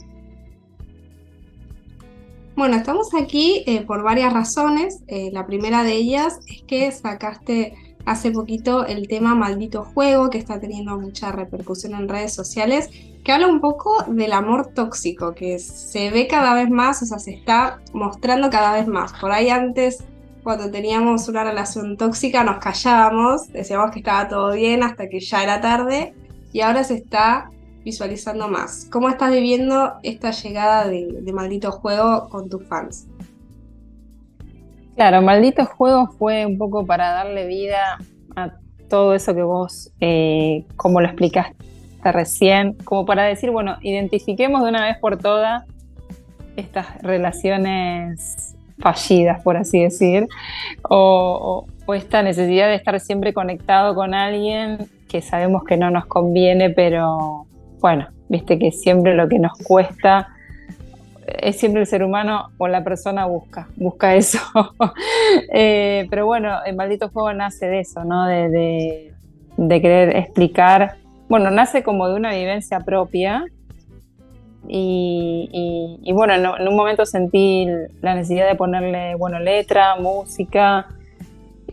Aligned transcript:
Bueno, 2.57 2.77
estamos 2.77 3.09
aquí 3.15 3.65
eh, 3.67 3.83
por 3.83 4.03
varias 4.03 4.33
razones. 4.33 5.03
Eh, 5.09 5.31
la 5.33 5.47
primera 5.47 5.83
de 5.83 5.95
ellas 5.95 6.39
es 6.49 6.63
que 6.63 6.91
sacaste 6.93 7.75
hace 8.05 8.31
poquito 8.31 8.87
el 8.87 9.09
tema 9.09 9.35
Maldito 9.35 9.85
Juego, 9.85 10.31
que 10.31 10.39
está 10.39 10.61
teniendo 10.61 10.99
mucha 10.99 11.33
repercusión 11.33 11.95
en 11.95 12.09
redes 12.09 12.35
sociales, 12.35 12.91
que 13.23 13.31
habla 13.31 13.47
un 13.47 13.61
poco 13.61 14.05
del 14.09 14.33
amor 14.33 14.73
tóxico, 14.75 15.35
que 15.35 15.59
se 15.59 16.11
ve 16.11 16.27
cada 16.27 16.55
vez 16.55 16.69
más, 16.71 17.03
o 17.03 17.07
sea, 17.07 17.19
se 17.19 17.33
está 17.33 17.81
mostrando 17.93 18.51
cada 18.51 18.73
vez 18.73 18.89
más. 18.89 19.13
Por 19.13 19.31
ahí 19.31 19.49
antes, 19.49 20.05
cuando 20.43 20.71
teníamos 20.71 21.29
una 21.29 21.45
relación 21.45 21.97
tóxica, 21.97 22.43
nos 22.43 22.59
callábamos, 22.59 23.49
decíamos 23.53 23.93
que 23.93 24.01
estaba 24.01 24.29
todo 24.29 24.53
bien 24.53 24.83
hasta 24.83 25.09
que 25.09 25.21
ya 25.21 25.43
era 25.43 25.61
tarde, 25.61 26.15
y 26.53 26.61
ahora 26.63 26.83
se 26.83 26.95
está 26.95 27.51
visualizando 27.85 28.49
más. 28.49 28.89
¿Cómo 28.91 29.09
estás 29.09 29.31
viviendo 29.31 29.95
esta 30.03 30.33
llegada 30.33 30.89
de, 30.89 31.23
Maldito 31.33 31.71
Juego 31.71 32.29
con 32.29 32.49
tus 32.49 32.67
fans? 32.67 33.07
Claro, 34.97 35.23
Maldito 35.23 35.65
Juego 35.65 36.09
fue 36.19 36.45
un 36.45 36.59
poco 36.59 36.85
para 36.85 37.11
darle 37.13 37.47
vida 37.47 37.99
a 38.35 38.53
todo 38.89 39.15
eso 39.15 39.33
que 39.33 39.43
vos, 39.43 39.93
eh, 40.01 40.67
como 40.77 41.01
lo 41.01 41.07
explicaste 41.07 41.72
recién, 42.11 42.73
como 42.85 43.05
para 43.07 43.25
decir, 43.25 43.51
bueno, 43.51 43.77
identifiquemos 43.83 44.63
de 44.63 44.71
una 44.71 44.85
vez 44.85 44.99
por 44.99 45.19
todas 45.19 45.65
estas 46.57 47.01
relaciones 47.03 48.57
fallidas, 48.79 49.41
por 49.43 49.57
así 49.57 49.81
decir, 49.81 50.27
o, 50.89 51.67
esta 51.95 52.23
necesidad 52.23 52.69
de 52.69 52.77
estar 52.77 52.99
siempre 53.01 53.35
conectado 53.35 53.95
con 53.95 54.15
alguien 54.15 54.79
que 55.09 55.21
sabemos 55.21 55.63
que 55.65 55.77
no 55.77 55.91
nos 55.91 56.07
conviene, 56.07 56.71
pero 56.71 57.47
bueno, 57.81 58.09
viste 58.29 58.59
que 58.59 58.73
siempre 58.73 59.15
lo 59.15 59.29
que 59.29 59.39
nos 59.39 59.59
cuesta 59.59 60.29
es 61.27 61.59
siempre 61.59 61.83
el 61.83 61.87
ser 61.87 62.03
humano 62.03 62.51
o 62.59 62.67
la 62.69 62.83
persona 62.83 63.27
busca, 63.27 63.69
busca 63.77 64.15
eso. 64.15 64.39
Eh, 65.55 66.07
pero 66.11 66.27
bueno, 66.27 66.63
el 66.65 66.77
maldito 66.77 67.09
juego 67.09 67.33
nace 67.33 67.67
de 67.67 67.81
eso, 67.81 68.05
¿no? 68.05 68.27
De, 68.27 69.13
querer 69.57 70.17
explicar, 70.17 70.97
bueno, 71.33 71.51
nace 71.51 71.83
como 71.83 72.07
de 72.11 72.15
una 72.15 72.35
vivencia 72.35 72.81
propia. 72.81 73.47
Y, 74.69 76.13
bueno, 76.13 76.35
en, 76.35 76.69
un 76.69 76.77
momento 76.77 77.07
sentí 77.07 77.67
la 78.03 78.15
necesidad 78.15 78.47
de 78.47 78.55
ponerle, 78.55 79.15
bueno, 79.15 79.39
letra, 79.39 79.97
música, 79.97 80.89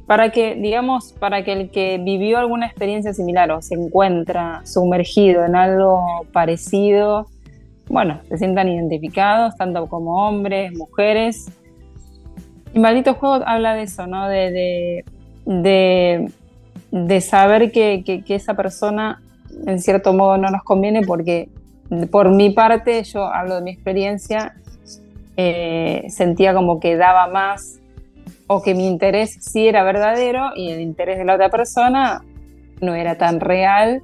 para 0.08 0.32
que, 0.32 0.56
digamos, 0.56 1.12
para 1.12 1.44
que 1.44 1.52
el 1.52 1.72
que 1.72 1.98
vivió 1.98 2.38
alguna 2.38 2.68
experiencia 2.68 3.14
similar 3.14 3.52
o 3.52 3.62
se 3.62 3.76
encuentra 3.76 4.62
sumergido 4.66 5.44
en 5.44 5.58
algo 5.58 6.26
parecido, 6.32 7.28
bueno, 7.90 8.22
se 8.30 8.38
sientan 8.38 8.70
identificados, 8.70 9.58
tanto 9.58 9.88
como 9.88 10.26
hombres, 10.26 10.72
mujeres. 10.74 11.52
Y 12.74 12.80
Maldito 12.80 13.14
Juego 13.14 13.44
habla 13.46 13.74
de 13.74 13.82
eso, 13.82 14.08
¿no? 14.08 14.30
De, 14.30 15.04
de, 15.46 17.20
saber 17.20 17.74
que, 17.74 18.24
esa 18.30 18.54
persona 18.54 19.22
en 19.66 19.80
cierto 19.80 20.14
modo 20.14 20.38
no 20.38 20.50
nos 20.50 20.64
conviene 20.64 21.02
porque 21.02 21.50
por 22.12 22.30
mi 22.30 22.52
parte, 22.52 23.04
yo 23.04 23.26
hablo 23.26 23.56
de 23.56 23.62
mi 23.62 23.72
experiencia, 23.72 24.56
eh, 25.38 26.06
sentía 26.10 26.54
como 26.54 26.80
que 26.80 26.96
daba 26.96 27.28
más 27.28 27.80
o 28.48 28.62
que 28.62 28.76
mi 28.76 28.88
interés 28.88 29.38
sí 29.42 29.68
era 29.68 29.84
verdadero 29.84 30.52
y 30.56 30.72
el 30.72 30.82
interés 30.82 31.18
de 31.18 31.26
la 31.26 31.36
otra 31.36 31.50
persona 31.50 32.24
no 32.82 32.94
era 32.94 33.18
tan 33.18 33.40
real. 33.40 34.02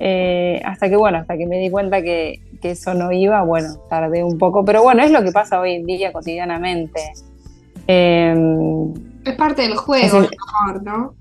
Eh, 0.00 0.60
hasta 0.64 0.88
que, 0.88 0.96
bueno, 0.96 1.18
hasta 1.18 1.36
que 1.36 1.46
me 1.46 1.58
di 1.58 1.70
cuenta 1.70 2.02
que, 2.02 2.40
que 2.60 2.72
eso 2.72 2.94
no 2.94 3.12
iba, 3.12 3.42
bueno, 3.42 3.76
tardé 3.88 4.22
un 4.22 4.38
poco, 4.38 4.64
pero 4.64 4.82
bueno, 4.82 5.02
es 5.02 5.10
lo 5.10 5.22
que 5.22 5.32
pasa 5.32 5.60
hoy 5.60 5.74
en 5.74 5.86
día 5.86 6.12
cotidianamente. 6.12 7.00
Em, 7.86 8.92
es 9.24 9.34
parte 9.36 9.62
del 9.62 9.76
juego, 9.76 10.20
mejor, 10.20 10.82
¿no? 10.82 11.14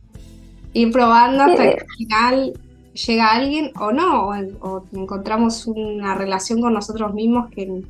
Ir 0.74 0.92
probando 0.92 1.44
hasta 1.44 1.64
que 1.64 1.78
al 1.80 1.88
final 1.98 2.54
llega 2.98 3.32
alguien 3.32 3.72
o 3.80 3.92
no, 3.92 4.30
o, 4.62 4.84
encontramos 4.94 5.68
una 5.68 6.16
relación 6.16 6.62
con 6.62 6.74
nosotros 6.74 7.14
mismos 7.14 7.50
que, 7.50 7.84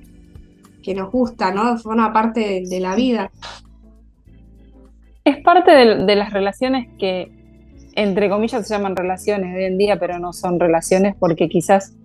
que 0.83 0.93
nos 0.93 1.11
gusta, 1.11 1.51
¿no? 1.51 1.77
Forma 1.77 2.13
parte 2.13 2.63
de, 2.67 2.79
la 2.79 2.95
vida. 2.95 3.31
Es 5.23 5.37
parte 5.43 5.71
de, 5.71 6.15
las 6.15 6.31
relaciones 6.31 6.87
que, 6.97 7.31
entre 7.95 8.29
comillas, 8.29 8.67
se 8.67 8.73
llaman 8.73 8.95
relaciones 8.95 9.55
hoy 9.55 9.65
en 9.65 9.77
día, 9.77 9.99
pero 9.99 10.19
no 10.19 10.33
son 10.33 10.59
relaciones 10.59 11.15
porque 11.19 11.49
quizás 11.49 11.95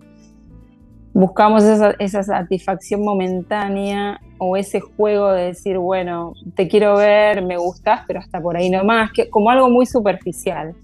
buscamos 1.13 1.63
esa, 1.63 2.23
satisfacción 2.23 3.01
momentánea 3.03 4.19
o 4.37 4.57
ese 4.57 4.81
juego 4.81 5.31
de 5.31 5.45
decir, 5.45 5.77
bueno, 5.77 6.33
te 6.55 6.67
quiero 6.67 6.95
ver, 6.97 7.43
me 7.43 7.57
gustas, 7.57 8.01
pero 8.07 8.19
hasta 8.19 8.41
por 8.41 8.57
ahí 8.57 8.69
nomás, 8.69 9.11
que, 9.11 9.29
como 9.29 9.49
algo 9.49 9.69
muy 9.69 9.85
superficial. 9.85 10.75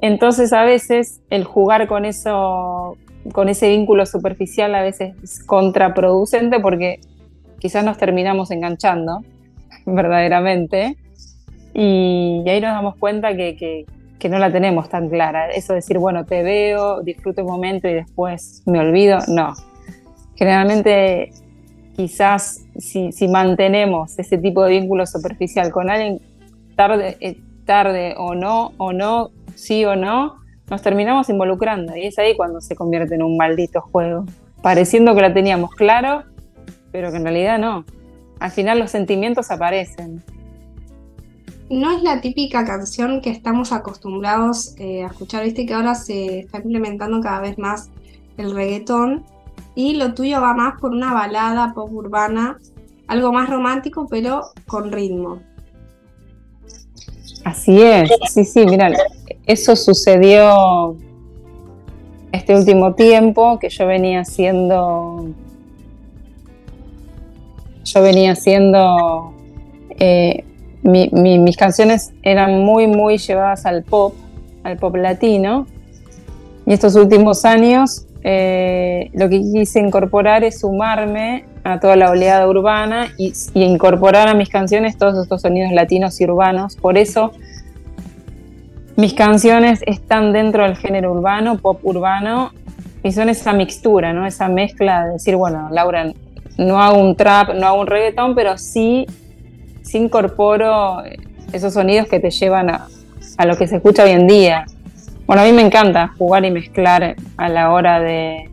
Entonces 0.00 0.52
a 0.52 0.64
veces 0.64 1.20
el 1.30 1.44
jugar 1.44 1.86
con 1.86 2.04
eso, 2.04 2.96
con 3.32 3.48
ese 3.48 3.68
vínculo 3.68 4.06
superficial 4.06 4.74
a 4.74 4.82
veces 4.82 5.14
es 5.22 5.44
contraproducente 5.44 6.60
porque 6.60 7.00
quizás 7.58 7.84
nos 7.84 7.98
terminamos 7.98 8.50
enganchando 8.50 9.22
verdaderamente 9.86 10.96
y, 11.74 12.42
ahí 12.48 12.60
nos 12.60 12.72
damos 12.72 12.96
cuenta 12.96 13.36
que, 13.36 13.86
que 14.20 14.28
no 14.28 14.38
la 14.38 14.52
tenemos 14.52 14.88
tan 14.88 15.08
clara. 15.08 15.50
Eso 15.50 15.72
de 15.72 15.78
decir, 15.78 15.98
bueno, 15.98 16.24
te 16.24 16.44
veo, 16.44 17.02
disfruto 17.02 17.42
un 17.42 17.48
momento 17.48 17.88
y 17.88 17.94
después 17.94 18.62
me 18.66 18.78
olvido, 18.78 19.18
no. 19.26 19.54
Generalmente, 20.36 21.32
quizás 21.96 22.64
si, 22.78 23.28
mantenemos 23.28 24.18
ese 24.18 24.38
tipo 24.38 24.62
de 24.64 24.72
vínculo 24.78 25.06
superficial 25.06 25.72
con 25.72 25.90
alguien, 25.90 26.20
tarde, 26.76 27.16
eh, 27.20 27.40
tarde 27.64 28.14
o 28.16 28.34
no, 28.34 28.72
o 28.78 28.92
no, 28.92 29.30
sí 29.60 29.84
o 29.84 29.96
no, 29.96 30.36
nos 30.68 30.82
terminamos 30.82 31.28
involucrando. 31.28 31.96
Y 31.96 32.06
es 32.06 32.18
ahí 32.18 32.36
cuando 32.36 32.60
se 32.60 32.74
convierte 32.76 33.14
en 33.14 33.22
un 33.22 33.36
maldito 33.36 33.80
juego. 33.80 34.24
Pareciendo 34.62 35.14
que 35.14 35.22
la 35.22 35.32
teníamos 35.32 35.70
claro, 35.74 36.24
pero 36.92 37.10
que 37.10 37.16
en 37.16 37.24
realidad 37.24 37.58
no. 37.58 37.84
Al 38.38 38.50
final 38.50 38.78
los 38.78 38.90
sentimientos 38.90 39.50
aparecen 39.50 40.22
no 41.70 41.92
es 41.92 42.02
la 42.02 42.20
típica 42.20 42.64
canción 42.64 43.20
que 43.20 43.30
estamos 43.30 43.72
acostumbrados 43.72 44.74
eh, 44.78 45.04
a 45.04 45.06
escuchar, 45.06 45.44
viste 45.44 45.64
que 45.64 45.74
ahora 45.74 45.94
se 45.94 46.40
está 46.40 46.58
implementando 46.58 47.20
cada 47.20 47.40
vez 47.40 47.58
más 47.58 47.90
el 48.36 48.52
reggaetón 48.52 49.24
y 49.76 49.94
lo 49.94 50.12
tuyo 50.14 50.40
va 50.40 50.52
más 50.52 50.80
por 50.80 50.90
una 50.90 51.14
balada 51.14 51.72
pop 51.72 51.92
urbana, 51.92 52.58
algo 53.06 53.32
más 53.32 53.48
romántico 53.48 54.08
pero 54.10 54.42
con 54.66 54.90
ritmo. 54.90 55.40
Así 57.44 57.80
es, 57.80 58.10
sí, 58.32 58.44
sí, 58.44 58.66
mira, 58.66 58.92
eso 59.46 59.74
sucedió 59.74 60.96
este 62.32 62.54
último 62.54 62.94
tiempo 62.94 63.58
que 63.58 63.68
yo 63.70 63.86
venía 63.86 64.20
haciendo, 64.20 65.26
yo 67.84 68.02
venía 68.02 68.32
haciendo, 68.32 69.34
eh, 69.98 70.44
mis 70.82 71.56
canciones 71.56 72.12
eran 72.22 72.64
muy, 72.64 72.86
muy 72.86 73.18
llevadas 73.18 73.66
al 73.66 73.82
pop, 73.84 74.14
al 74.62 74.76
pop 74.76 74.96
latino, 74.96 75.66
y 76.66 76.72
estos 76.72 76.94
últimos 76.94 77.44
años 77.44 78.06
eh, 78.22 79.10
lo 79.14 79.28
que 79.28 79.40
quise 79.40 79.80
incorporar 79.80 80.44
es 80.44 80.60
sumarme 80.60 81.44
a 81.64 81.80
toda 81.80 81.96
la 81.96 82.10
oleada 82.10 82.48
urbana 82.48 83.12
y, 83.16 83.32
incorporar 83.54 84.28
a 84.28 84.34
mis 84.34 84.48
canciones 84.48 84.96
todos 84.96 85.18
estos 85.18 85.42
sonidos 85.42 85.72
latinos 85.72 86.20
y 86.20 86.24
urbanos. 86.24 86.76
Por 86.76 86.96
eso 86.96 87.32
mis 88.96 89.14
canciones 89.14 89.80
están 89.86 90.32
dentro 90.32 90.64
del 90.64 90.76
género 90.76 91.12
urbano, 91.12 91.58
pop 91.58 91.80
urbano, 91.82 92.52
y 93.02 93.12
son 93.12 93.28
esa 93.28 93.52
mixtura, 93.52 94.12
¿no? 94.12 94.26
Esa 94.26 94.48
mezcla 94.48 95.06
de 95.06 95.12
decir, 95.14 95.36
bueno, 95.36 95.68
Laura, 95.70 96.12
no 96.58 96.82
hago 96.82 96.98
un 96.98 97.16
trap, 97.16 97.54
no 97.54 97.66
hago 97.66 97.80
un 97.80 97.86
reggaetón, 97.86 98.34
pero 98.34 98.58
sí, 98.58 99.06
sí 99.82 99.98
incorporo 99.98 101.02
esos 101.52 101.72
sonidos 101.72 102.08
que 102.08 102.20
te 102.20 102.30
llevan 102.30 102.68
a, 102.68 102.88
a 103.38 103.46
lo 103.46 103.56
que 103.56 103.66
se 103.66 103.76
escucha 103.76 104.04
hoy 104.04 104.10
en 104.10 104.26
día. 104.26 104.66
Bueno, 105.26 105.42
a 105.42 105.44
mí 105.46 105.52
me 105.52 105.62
encanta 105.62 106.08
jugar 106.18 106.44
y 106.44 106.50
mezclar 106.50 107.16
a 107.38 107.48
la 107.48 107.70
hora 107.70 108.00
de, 108.00 108.49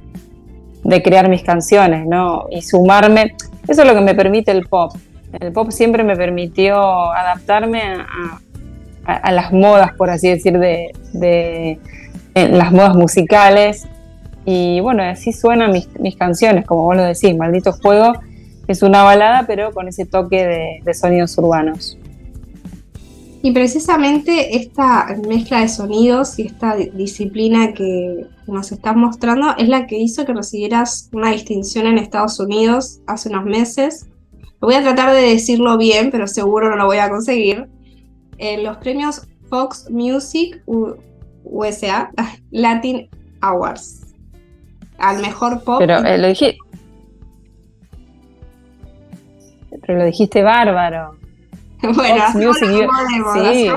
de 0.87 1.03
crear 1.03 1.27
mis 1.27 1.43
canciones, 1.43 2.07
¿no? 2.07 2.47
Y 2.49 2.61
sumarme. 2.61 3.35
Eso 3.67 3.81
es 3.81 3.87
lo 3.87 3.93
que 3.93 3.99
me 3.99 4.15
permite 4.15 4.51
el 4.51 4.65
pop. 4.67 4.95
El 5.37 5.51
pop 5.51 5.69
siempre 5.69 6.01
me 6.05 6.15
permitió 6.15 7.11
adaptarme 7.11 7.81
a, 9.05 9.31
las 9.33 9.51
modas, 9.51 9.91
por 9.93 10.09
así 10.09 10.29
decir, 10.29 10.57
de, 10.57 11.77
las 12.33 12.71
modas 12.71 12.95
musicales. 12.95 13.85
Y 14.45 14.79
bueno, 14.79 15.03
así 15.03 15.33
suenan 15.33 15.73
mis, 15.73 15.89
mis, 15.99 16.15
canciones, 16.15 16.65
como 16.65 16.83
vos 16.83 16.95
lo 16.95 17.03
decís, 17.03 17.35
Maldito 17.35 17.73
Juego 17.73 18.13
es 18.69 18.81
una 18.81 19.03
balada, 19.03 19.45
pero 19.45 19.73
con 19.73 19.89
ese 19.89 20.05
toque 20.05 20.79
de 20.81 20.93
sonidos 20.93 21.37
urbanos. 21.37 21.97
Y 23.41 23.51
precisamente 23.51 24.55
esta 24.55 25.07
mezcla 25.27 25.59
de 25.59 25.67
sonidos 25.67 26.39
y 26.39 26.43
esta 26.43 26.77
disciplina 26.77 27.73
que 27.73 28.25
nos 28.47 28.71
estás 28.71 28.95
mostrando 28.95 29.55
es 29.57 29.67
la 29.67 29.87
que 29.87 29.97
hizo 29.97 30.25
que 30.25 30.33
recibieras 30.33 31.09
una 31.13 31.31
distinción 31.31 31.87
en 31.87 31.97
Estados 31.97 32.39
Unidos 32.39 32.99
hace 33.07 33.29
unos 33.29 33.45
meses. 33.45 34.07
Voy 34.59 34.75
a 34.75 34.81
tratar 34.81 35.13
de 35.13 35.21
decirlo 35.21 35.77
bien, 35.77 36.09
pero 36.11 36.27
seguro 36.27 36.69
no 36.69 36.77
lo 36.77 36.85
voy 36.85 36.97
a 36.97 37.09
conseguir. 37.09 37.67
En 38.37 38.63
los 38.63 38.77
premios 38.77 39.27
Fox 39.49 39.89
Music 39.89 40.61
USA 41.43 42.09
Latin 42.51 43.09
Awards. 43.41 44.15
Al 44.97 45.21
mejor 45.21 45.63
pop. 45.63 45.77
Pero 45.79 45.97
eh, 45.99 46.17
lo 46.17 46.27
dije. 46.27 46.57
Pero 49.85 49.99
lo 49.99 50.05
dijiste 50.05 50.43
bárbaro. 50.43 51.15
Bueno, 51.79 52.23
Fox 52.33 52.35
Music, 52.35 52.89
sí. 53.53 53.69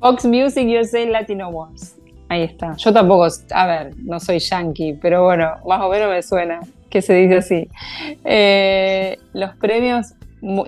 Fox 0.00 0.24
Music 0.24 0.66
USA 0.68 1.06
Latino 1.06 1.46
Awards. 1.46 1.96
Ahí 2.28 2.42
está. 2.42 2.74
Yo 2.76 2.92
tampoco, 2.92 3.26
a 3.54 3.66
ver, 3.66 3.94
no 3.98 4.18
soy 4.18 4.40
yankee, 4.40 4.94
pero 5.00 5.24
bueno, 5.24 5.54
más 5.66 5.80
o 5.80 5.88
menos 5.88 6.10
me 6.10 6.22
suena 6.22 6.60
que 6.90 7.02
se 7.02 7.14
dice 7.14 7.36
así. 7.36 7.68
Eh, 8.24 9.18
los 9.32 9.54
premios, 9.56 10.14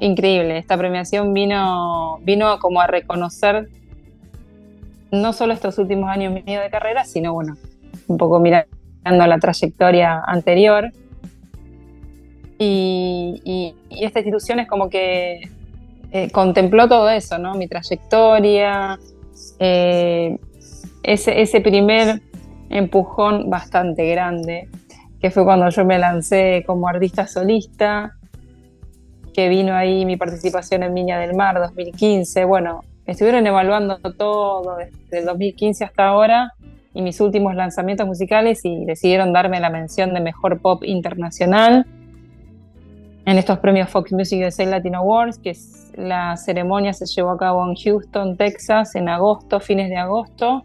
increíble. 0.01 0.59
Esta 0.59 0.77
premiación 0.77 1.35
vino, 1.35 2.19
vino 2.23 2.59
como 2.59 2.81
a 2.81 2.87
reconocer 2.87 3.69
no 5.11 5.33
solo 5.33 5.53
estos 5.53 5.79
últimos 5.79 6.11
años 6.11 6.33
míos 6.45 6.63
de 6.63 6.71
carrera, 6.71 7.05
sino 7.05 7.33
bueno, 7.33 7.57
un 8.07 8.19
poco 8.19 8.39
mirando 8.41 9.27
la 9.27 9.39
trayectoria 9.39 10.23
anterior. 10.27 10.93
Y, 12.59 13.75
esta 13.91 14.21
institución 14.21 14.61
es 14.61 14.69
como 14.69 14.91
que 14.91 15.49
eh, 16.13 16.31
contempló 16.31 16.89
todo 16.89 17.09
eso, 17.09 17.39
¿no? 17.39 17.55
Mi 17.55 17.69
trayectoria, 17.69 18.99
eh, 19.59 20.39
ese, 21.03 21.41
ese 21.41 21.61
primer 21.61 22.23
empujón 22.71 23.51
bastante 23.51 24.09
grande, 24.11 24.69
que 25.21 25.31
fue 25.31 25.45
cuando 25.45 25.69
yo 25.71 25.85
me 25.85 25.99
lancé 25.99 26.65
como 26.67 26.89
artista 26.89 27.27
solista, 27.27 28.15
que 29.33 29.49
vino 29.49 29.75
ahí 29.75 30.05
mi 30.05 30.17
participación 30.17 30.83
en 30.83 30.95
Viña 30.95 31.19
del 31.19 31.35
Mar 31.35 31.59
2015. 31.61 32.45
Bueno, 32.45 32.83
estuvieron 33.07 33.47
evaluando 33.47 33.99
todo 34.17 34.77
desde 34.77 35.21
el 35.21 35.25
2015 35.27 35.85
hasta 35.85 36.09
ahora 36.09 36.55
y 36.93 37.03
mis 37.03 37.21
últimos 37.21 37.55
lanzamientos 37.55 38.07
musicales 38.07 38.65
y 38.65 38.85
decidieron 38.85 39.33
darme 39.33 39.61
la 39.61 39.71
mención 39.71 40.13
de 40.13 40.21
Mejor 40.21 40.61
Pop 40.61 40.83
Internacional 40.85 41.87
en 43.29 43.37
estos 43.37 43.59
premios 43.59 43.91
Fox 43.91 44.11
Music 44.11 44.43
USA 44.47 44.65
Latin 44.65 44.95
Awards, 44.95 45.39
que 45.39 45.55
la 45.97 46.35
ceremonia 46.39 46.95
se 46.95 47.05
llevó 47.05 47.33
a 47.33 47.37
cabo 47.37 47.69
en 47.69 47.77
Houston, 47.77 48.39
Texas, 48.39 48.95
en 48.95 49.07
agosto, 49.11 49.61
fines 49.61 49.91
de 49.91 49.99
agosto. 49.99 50.65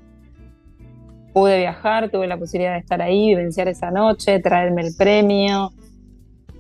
Pude 1.34 1.58
viajar, 1.58 2.10
tuve 2.10 2.26
la 2.26 2.38
posibilidad 2.38 2.72
de 2.72 2.80
estar 2.80 3.02
ahí, 3.02 3.36
vivenciar 3.36 3.68
esa 3.68 3.92
noche, 3.92 4.40
traerme 4.40 4.82
el 4.82 4.96
premio. 4.96 5.74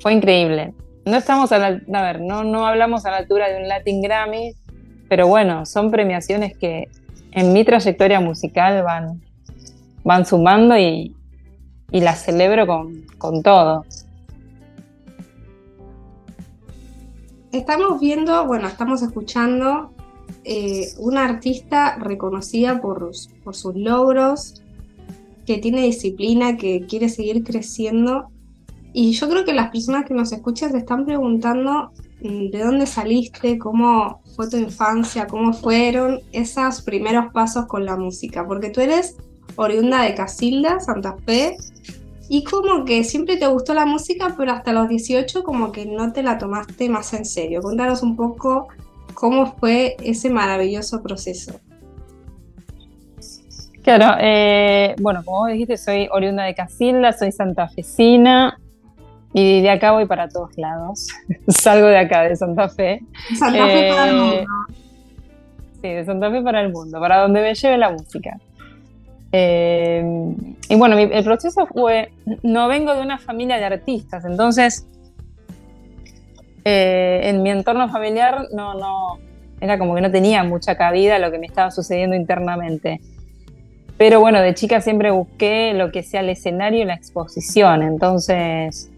Fue 0.02 0.12
increíble. 0.12 0.74
No 1.06 1.16
estamos 1.16 1.54
a 1.54 1.58
ver, 1.58 2.20
no, 2.20 2.44
no 2.44 2.68
hablamos 2.68 3.06
a 3.06 3.12
la 3.12 3.18
altura 3.18 3.48
de 3.48 3.62
un 3.62 3.70
Latin 3.70 4.02
Grammy, 4.02 4.56
pero 5.08 5.28
bueno, 5.28 5.66
son 5.66 5.90
premiaciones 5.90 6.58
que 6.58 6.90
en 7.32 7.54
mi 7.54 7.64
trayectoria 7.64 8.20
musical 8.20 8.84
van, 8.84 9.22
van 10.04 10.26
sumando 10.26 10.78
y, 10.78 11.16
y 11.92 12.02
las 12.02 12.26
celebro 12.26 12.68
con, 12.68 13.06
con 13.18 13.42
todo. 13.42 13.86
Estamos 17.54 18.00
viendo, 18.00 18.46
bueno, 18.48 18.68
estamos 18.68 19.02
escuchando 19.04 19.94
eh, 20.44 20.88
una 20.98 21.24
artista 21.24 21.98
reconocida 21.98 22.82
por, 22.82 23.12
por 23.44 23.56
sus 23.56 23.76
logros, 23.76 24.62
que 25.46 25.60
tiene 25.60 25.84
disciplina, 25.84 26.58
que 26.58 26.86
quiere 26.88 27.10
seguir 27.10 27.44
creciendo. 27.44 28.30
Y 28.92 29.12
yo 29.14 29.30
creo 29.30 29.46
que 29.46 29.54
las 29.54 29.70
personas 29.70 30.06
que 30.06 30.14
nos 30.14 30.32
escuchan 30.32 30.72
se 30.72 30.80
están 30.80 31.06
preguntando 31.06 31.92
mm, 32.22 32.50
de 32.50 32.60
dónde 32.60 32.86
saliste, 32.88 33.60
cómo 33.60 34.22
fue 34.36 34.50
tu 34.50 34.58
infancia, 34.58 35.28
cómo 35.28 35.54
fueron 35.54 36.22
esos 36.32 36.82
primeros 36.82 37.32
pasos 37.34 37.68
con 37.68 37.86
la 37.86 37.96
música, 37.96 38.48
porque 38.48 38.70
tú 38.70 38.82
eres 38.82 39.16
oriunda 39.56 40.02
de 40.02 40.16
Casilda, 40.16 40.80
Santa 40.80 41.16
Fe, 41.26 41.58
y 42.36 42.44
como 42.44 42.84
que 42.84 43.04
siempre 43.04 43.38
te 43.38 43.46
gustó 43.46 43.76
la 43.76 43.86
música, 43.86 44.34
pero 44.36 44.54
hasta 44.54 44.74
los 44.74 44.90
18 44.90 45.44
como 45.44 45.72
que 45.72 45.86
no 45.86 46.12
te 46.14 46.24
la 46.24 46.40
tomaste 46.40 46.90
más 46.90 47.14
en 47.14 47.26
serio. 47.26 47.62
Cuéntanos 47.62 48.02
un 48.02 48.16
poco 48.16 48.70
cómo 49.14 49.56
fue 49.58 49.96
ese 50.04 50.32
maravilloso 50.32 51.04
proceso. 51.04 51.60
Claro, 53.84 54.18
eh, 54.20 54.96
bueno, 55.00 55.22
como 55.24 55.42
vos 55.42 55.52
dijiste, 55.52 55.78
soy 55.78 56.08
oriunda 56.12 56.46
de 56.46 56.56
Casilda, 56.56 57.14
soy 57.14 57.32
santafesina 57.32 58.60
y 59.32 59.62
de 59.62 59.70
acá 59.70 59.92
voy 59.92 60.08
para 60.08 60.28
todos 60.28 60.58
lados. 60.58 61.10
Salgo 61.50 61.86
de 61.86 62.00
acá, 62.00 62.24
de 62.24 62.36
Santa 62.36 62.68
Fe. 62.68 63.00
Santa 63.38 63.68
Fe 63.68 63.90
para 63.92 64.10
el 64.10 64.16
eh, 64.16 64.20
mundo. 64.20 64.44
Sí, 65.84 65.88
de 65.88 66.04
Santa 66.04 66.32
Fe 66.32 66.42
para 66.42 66.62
el 66.62 66.72
mundo, 66.72 67.00
para 67.00 67.22
donde 67.22 67.44
me 67.44 67.54
lleve 67.54 67.78
la 67.78 67.92
música. 67.92 68.40
Eh, 69.36 70.04
y 70.70 70.76
bueno, 70.76 70.96
el 70.96 71.24
proceso 71.24 71.66
fue, 71.66 72.12
no 72.44 72.68
vengo 72.68 72.94
de 72.94 73.02
una 73.02 73.18
familia 73.18 73.58
de 73.58 73.66
artistas, 73.66 74.24
entonces 74.26 74.88
eh, 76.64 77.22
en 77.24 77.42
mi 77.42 77.50
entorno 77.50 77.90
familiar 77.90 78.46
no, 78.54 78.76
no, 78.76 79.18
era 79.60 79.80
como 79.80 79.96
que 79.96 80.02
no 80.02 80.12
tenía 80.12 80.44
mucha 80.44 80.78
cabida 80.78 81.18
lo 81.18 81.32
que 81.32 81.40
me 81.40 81.48
estaba 81.48 81.72
sucediendo 81.72 82.16
internamente. 82.16 83.02
Pero 83.98 84.20
bueno, 84.20 84.40
de 84.40 84.54
chica 84.54 84.82
siempre 84.82 85.10
busqué 85.10 85.74
lo 85.74 85.92
que 85.92 86.04
sea 86.04 86.20
el 86.20 86.30
escenario 86.30 86.84
y 86.84 86.86
la 86.86 86.94
exposición, 86.94 87.82
entonces 87.82 88.92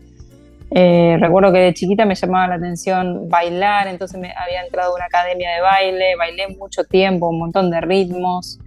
eh, 0.71 1.15
recuerdo 1.17 1.53
que 1.53 1.59
de 1.59 1.73
chiquita 1.73 2.05
me 2.05 2.15
llamaba 2.15 2.49
la 2.49 2.55
atención 2.55 3.29
bailar, 3.29 3.87
entonces 3.87 4.19
me 4.19 4.33
había 4.35 4.65
entrado 4.65 4.91
a 4.91 4.95
una 4.95 5.05
academia 5.05 5.49
de 5.55 5.61
baile, 5.61 6.15
bailé 6.17 6.49
mucho 6.57 6.83
tiempo, 6.83 7.29
un 7.29 7.39
montón 7.39 7.71
de 7.71 7.79
ritmos. 7.79 8.59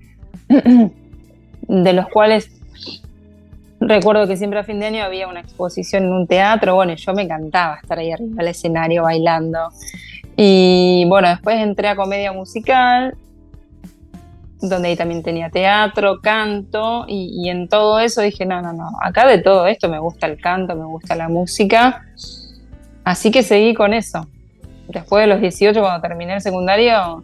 de 1.68 1.92
los 1.92 2.08
cuales 2.08 2.50
recuerdo 3.80 4.26
que 4.26 4.36
siempre 4.36 4.58
a 4.58 4.64
fin 4.64 4.80
de 4.80 4.86
año 4.86 5.04
había 5.04 5.28
una 5.28 5.40
exposición 5.40 6.04
en 6.04 6.12
un 6.12 6.26
teatro, 6.26 6.74
bueno, 6.74 6.94
yo 6.94 7.14
me 7.14 7.22
encantaba 7.22 7.78
estar 7.80 7.98
ahí 7.98 8.10
arriba 8.10 8.36
del 8.36 8.48
escenario 8.48 9.04
bailando. 9.04 9.68
Y 10.36 11.04
bueno, 11.08 11.28
después 11.28 11.58
entré 11.58 11.88
a 11.88 11.96
comedia 11.96 12.32
musical, 12.32 13.16
donde 14.60 14.88
ahí 14.88 14.96
también 14.96 15.22
tenía 15.22 15.50
teatro, 15.50 16.20
canto, 16.20 17.04
y, 17.08 17.48
en 17.48 17.68
todo 17.68 18.00
eso 18.00 18.22
dije, 18.22 18.44
no, 18.44 18.60
no, 18.60 18.72
no, 18.72 18.90
acá 19.00 19.26
de 19.26 19.38
todo 19.38 19.66
esto 19.66 19.88
me 19.88 19.98
gusta 19.98 20.26
el 20.26 20.40
canto, 20.40 20.74
me 20.74 20.84
gusta 20.84 21.14
la 21.14 21.28
música, 21.28 22.04
así 23.04 23.30
que 23.30 23.42
seguí 23.42 23.74
con 23.74 23.94
eso. 23.94 24.26
Después 24.88 25.22
de 25.22 25.26
los 25.26 25.40
18, 25.40 25.80
cuando 25.80 26.00
terminé 26.00 26.34
el 26.34 26.40
secundario, 26.40 27.22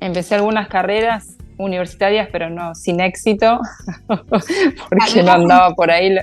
empecé 0.00 0.34
algunas 0.34 0.68
carreras 0.68 1.36
universitarias, 1.58 2.28
pero 2.30 2.50
no 2.50 2.74
sin 2.74 3.00
éxito, 3.00 3.60
porque 4.06 5.22
no 5.22 5.32
andaba 5.32 5.74
por 5.74 5.90
ahí. 5.90 6.16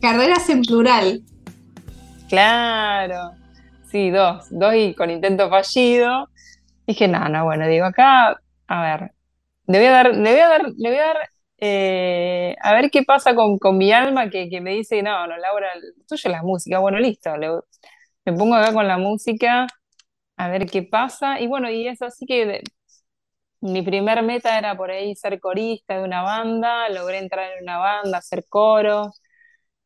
Carreras 0.00 0.48
en 0.48 0.62
plural. 0.62 1.22
Claro, 2.28 3.32
sí, 3.90 4.10
dos, 4.10 4.46
dos 4.50 4.74
y 4.74 4.94
con 4.94 5.10
intento 5.10 5.48
fallido. 5.50 6.28
Dije, 6.86 7.06
no, 7.08 7.28
no, 7.28 7.44
bueno, 7.44 7.68
digo, 7.68 7.84
acá, 7.84 8.40
a 8.66 8.82
ver, 8.82 9.12
le 9.66 9.78
voy 9.78 9.86
a 9.86 9.90
dar, 9.90 10.16
le 10.16 10.30
voy 10.30 10.40
a 10.40 10.48
dar, 10.48 10.62
le 10.76 10.88
voy 10.88 10.98
a 10.98 11.06
dar, 11.06 11.16
eh, 11.58 12.56
a 12.60 12.74
ver 12.74 12.90
qué 12.90 13.02
pasa 13.02 13.34
con, 13.34 13.78
mi 13.78 13.92
alma 13.92 14.30
que, 14.30 14.60
me 14.60 14.72
dice, 14.72 15.02
no, 15.02 15.26
no, 15.26 15.36
Laura, 15.36 15.68
tuyo 16.08 16.22
es 16.24 16.32
la 16.32 16.42
música, 16.42 16.78
bueno, 16.78 16.98
listo, 16.98 17.30
me 18.24 18.32
pongo 18.32 18.54
acá 18.54 18.72
con 18.72 18.88
la 18.88 18.98
música, 18.98 19.66
a 20.36 20.48
ver 20.48 20.66
qué 20.66 20.82
pasa, 20.82 21.40
y 21.40 21.46
bueno, 21.46 21.70
y 21.70 21.86
eso 21.86 22.06
así 22.06 22.26
que 22.26 22.62
mi 23.62 23.82
primer 23.82 24.22
meta 24.22 24.58
era 24.58 24.76
por 24.76 24.90
ahí 24.90 25.14
ser 25.14 25.40
corista 25.40 25.96
de 25.96 26.04
una 26.04 26.22
banda, 26.22 26.88
logré 26.88 27.18
entrar 27.18 27.52
en 27.56 27.62
una 27.62 27.78
banda, 27.78 28.18
hacer 28.18 28.44
coros, 28.48 29.22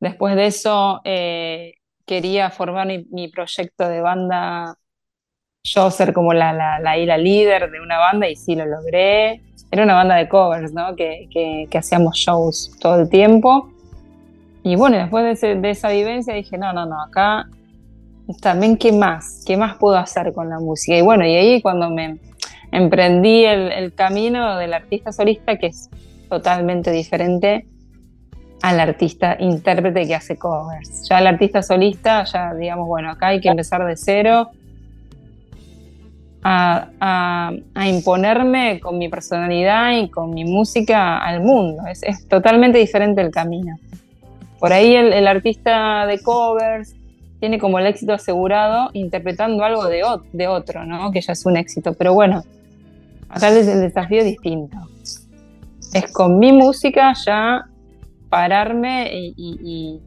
después 0.00 0.34
de 0.34 0.46
eso 0.46 1.02
eh, 1.04 1.74
quería 2.06 2.50
formar 2.50 2.86
mi, 2.86 3.28
proyecto 3.28 3.86
de 3.86 4.00
banda, 4.00 4.76
yo 5.62 5.90
ser 5.90 6.14
como 6.14 6.32
la, 6.32 6.52
la, 6.54 6.78
la, 6.80 7.18
líder 7.18 7.70
de 7.70 7.80
una 7.80 7.98
banda 7.98 8.28
y 8.28 8.36
sí 8.36 8.54
lo 8.54 8.64
logré. 8.64 9.42
Era 9.70 9.82
una 9.82 9.94
banda 9.94 10.14
de 10.14 10.28
covers, 10.28 10.72
¿no? 10.72 10.94
Que, 10.96 11.28
que, 11.30 11.78
hacíamos 11.78 12.16
shows 12.16 12.76
todo 12.80 13.00
el 13.00 13.10
tiempo. 13.10 13.70
Y 14.62 14.76
bueno, 14.76 14.96
después 14.96 15.40
de, 15.40 15.56
de, 15.56 15.70
esa 15.70 15.90
vivencia 15.90 16.34
dije, 16.34 16.56
no, 16.56 16.72
no, 16.72 16.86
no, 16.86 17.02
acá 17.02 17.46
también 18.40 18.76
qué 18.76 18.92
más, 18.92 19.44
qué 19.46 19.56
más 19.56 19.76
puedo 19.76 19.96
hacer 19.96 20.32
con 20.32 20.48
la 20.48 20.58
música. 20.60 20.96
Y 20.96 21.02
bueno, 21.02 21.26
y 21.26 21.34
ahí 21.34 21.62
cuando 21.62 21.90
me 21.90 22.18
emprendí 22.72 23.44
el, 23.44 23.94
camino 23.94 24.56
del 24.58 24.74
artista 24.74 25.12
solista, 25.12 25.56
que 25.56 25.68
es 25.68 25.88
totalmente 26.28 26.90
diferente 26.90 27.66
al 28.62 28.80
artista 28.80 29.36
intérprete 29.38 30.06
que 30.06 30.14
hace 30.14 30.36
covers. 30.36 31.08
Ya 31.08 31.18
el 31.18 31.26
artista 31.26 31.62
solista, 31.62 32.24
ya 32.24 32.54
digamos, 32.54 32.86
bueno, 32.86 33.10
acá 33.10 33.28
hay 33.28 33.40
que 33.40 33.48
empezar 33.48 33.84
de 33.84 33.96
cero 33.96 34.50
a, 36.42 37.52
imponerme 37.86 38.80
con 38.80 38.98
mi 38.98 39.08
personalidad 39.08 39.96
y 39.98 40.08
con 40.08 40.30
mi 40.30 40.44
música 40.44 41.18
al 41.18 41.40
mundo. 41.40 41.82
Es, 41.86 42.28
totalmente 42.28 42.78
diferente 42.78 43.20
el 43.20 43.30
camino. 43.30 43.76
Por 44.58 44.72
ahí 44.72 44.94
el, 44.94 45.26
artista 45.26 46.06
de 46.06 46.20
covers 46.20 46.94
tiene 47.40 47.58
como 47.58 47.78
el 47.78 47.86
éxito 47.86 48.12
asegurado 48.12 48.90
interpretando 48.92 49.64
algo 49.64 49.86
de, 49.86 50.02
otro, 50.48 50.84
¿no? 50.84 51.10
Que 51.10 51.20
ya 51.20 51.32
es 51.32 51.44
un 51.46 51.56
éxito. 51.56 51.94
Pero 51.94 52.14
bueno, 52.14 52.42
acá 53.28 53.48
el, 53.48 53.68
el 53.68 53.80
desafío 53.80 54.20
es 54.20 54.24
distinto. 54.24 54.78
Es 55.92 56.12
con 56.12 56.38
mi 56.38 56.52
música 56.52 57.12
ya 57.24 57.66
pararme 58.28 59.10
y, 59.12 60.00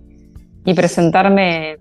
presentarme 0.76 1.78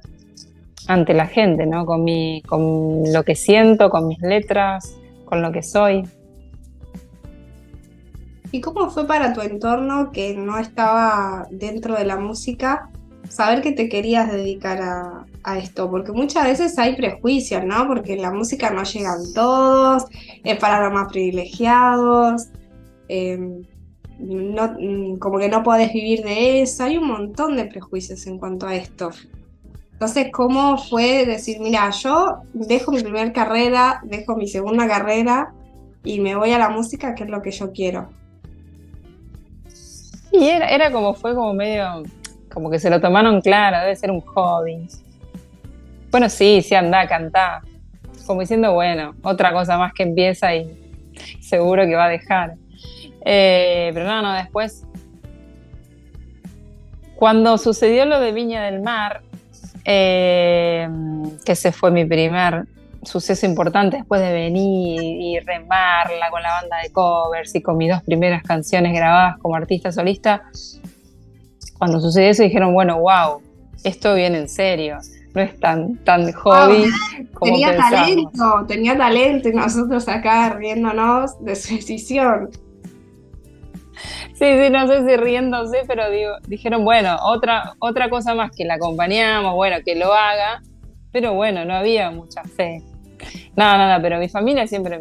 ante 0.86 1.12
la 1.12 1.26
gente, 1.26 1.66
¿no? 1.66 1.84
Con, 1.84 2.04
mi, 2.04 2.40
con 2.42 3.02
lo 3.12 3.22
que 3.22 3.34
siento, 3.34 3.90
con 3.90 4.08
mis 4.08 4.18
letras, 4.20 4.96
con 5.26 5.42
lo 5.42 5.52
que 5.52 5.62
soy. 5.62 6.08
¿Y 8.50 8.62
cómo 8.62 8.88
fue 8.88 9.06
para 9.06 9.34
tu 9.34 9.42
entorno 9.42 10.10
que 10.10 10.34
no 10.34 10.58
estaba 10.58 11.46
dentro 11.50 11.96
de 11.96 12.06
la 12.06 12.16
música 12.16 12.88
saber 13.28 13.62
que 13.62 13.72
te 13.72 13.88
querías 13.88 14.30
dedicar 14.30 14.80
a, 14.82 15.24
esto? 15.58 15.90
Porque 15.90 16.12
muchas 16.12 16.44
veces 16.44 16.78
hay 16.78 16.94
prejuicios, 16.94 17.64
¿no? 17.64 17.86
Porque 17.86 18.16
la 18.16 18.30
música 18.30 18.70
no 18.70 18.82
llegan 18.82 19.32
todos, 19.34 20.04
es 20.44 20.58
para 20.58 20.84
los 20.84 20.92
más 20.92 21.10
privilegiados. 21.10 22.48
Em, 23.08 23.62
no, 24.18 24.76
mm, 24.78 25.18
como 25.18 25.38
que 25.38 25.48
no 25.48 25.62
podés 25.62 25.92
vivir 25.92 26.22
de 26.22 26.62
eso, 26.62 26.84
hay 26.84 26.98
un 26.98 27.06
montón 27.06 27.56
de 27.56 27.64
prejuicios 27.64 28.26
en 28.26 28.38
cuanto 28.38 28.66
a 28.66 28.74
esto. 28.74 29.10
Entonces, 29.92 30.28
¿cómo 30.32 30.76
fue 30.76 31.24
decir, 31.26 31.58
mira, 31.60 31.90
yo 31.90 32.42
dejo 32.52 32.92
mi 32.92 33.02
primera 33.02 33.32
carrera, 33.32 34.00
dejo 34.04 34.36
mi 34.36 34.46
segunda 34.46 34.86
carrera 34.86 35.52
y 36.04 36.20
me 36.20 36.36
voy 36.36 36.52
a 36.52 36.58
la 36.58 36.68
música, 36.68 37.14
que 37.14 37.24
es 37.24 37.30
lo 37.30 37.42
que 37.42 37.50
yo 37.50 37.72
quiero? 37.72 38.08
Y 40.30 40.44
era, 40.44 40.68
era 40.68 40.92
como, 40.92 41.14
fue 41.14 41.34
como 41.34 41.54
medio, 41.54 42.04
como 42.52 42.70
que 42.70 42.78
se 42.78 42.90
lo 42.90 43.00
tomaron 43.00 43.40
claro, 43.40 43.80
debe 43.80 43.96
ser 43.96 44.10
un 44.10 44.20
hobby. 44.20 44.88
Bueno, 46.10 46.28
sí, 46.28 46.62
sí, 46.62 46.74
anda, 46.74 47.06
cantá. 47.06 47.62
Como 48.26 48.40
diciendo, 48.40 48.72
bueno, 48.74 49.14
otra 49.22 49.52
cosa 49.52 49.78
más 49.78 49.92
que 49.92 50.02
empieza 50.02 50.54
y 50.54 50.66
seguro 51.40 51.84
que 51.86 51.94
va 51.94 52.06
a 52.06 52.08
dejar. 52.08 52.54
Eh, 53.24 53.90
pero 53.92 54.06
no, 54.06 54.22
no, 54.22 54.32
después, 54.34 54.84
cuando 57.16 57.58
sucedió 57.58 58.04
lo 58.04 58.20
de 58.20 58.32
Viña 58.32 58.64
del 58.64 58.80
Mar, 58.80 59.22
eh, 59.84 60.88
que 61.44 61.52
ese 61.52 61.72
fue 61.72 61.90
mi 61.90 62.04
primer 62.04 62.66
suceso 63.02 63.46
importante 63.46 63.96
después 63.98 64.20
de 64.20 64.32
venir 64.32 65.00
y 65.02 65.38
remarla 65.40 66.30
con 66.30 66.42
la 66.42 66.52
banda 66.60 66.76
de 66.82 66.90
covers 66.92 67.54
y 67.54 67.62
con 67.62 67.76
mis 67.76 67.90
dos 67.90 68.02
primeras 68.02 68.42
canciones 68.42 68.92
grabadas 68.92 69.38
como 69.38 69.54
artista 69.54 69.92
solista, 69.92 70.42
cuando 71.78 72.00
sucedió 72.00 72.30
eso 72.30 72.42
dijeron, 72.42 72.74
bueno, 72.74 73.00
wow, 73.00 73.40
esto 73.84 74.14
viene 74.14 74.38
en 74.38 74.48
serio, 74.48 74.98
no 75.34 75.42
es 75.42 75.58
tan, 75.60 75.96
tan 76.04 76.32
hobby 76.32 76.90
como 77.32 77.52
Tenía 77.52 77.76
talento, 77.76 78.64
tenía 78.66 78.96
talento 78.96 79.48
y 79.48 79.52
nosotros 79.52 80.08
acá 80.08 80.50
riéndonos 80.50 81.42
de 81.44 81.54
su 81.56 81.74
decisión. 81.74 82.50
Sí, 84.34 84.44
sí, 84.44 84.70
no 84.70 84.86
sé 84.86 85.04
si 85.04 85.16
riéndose, 85.16 85.78
pero 85.86 86.08
digo, 86.10 86.32
dijeron, 86.46 86.84
bueno, 86.84 87.16
otra, 87.24 87.74
otra 87.80 88.08
cosa 88.08 88.34
más 88.34 88.52
que 88.56 88.64
la 88.64 88.74
acompañamos, 88.74 89.54
bueno, 89.54 89.78
que 89.84 89.96
lo 89.96 90.12
haga, 90.12 90.62
pero 91.10 91.34
bueno, 91.34 91.64
no 91.64 91.74
había 91.74 92.10
mucha 92.10 92.44
fe. 92.44 92.82
Nada, 93.56 93.78
nada, 93.78 94.00
pero 94.00 94.18
mi 94.18 94.28
familia 94.28 94.66
siempre 94.68 95.00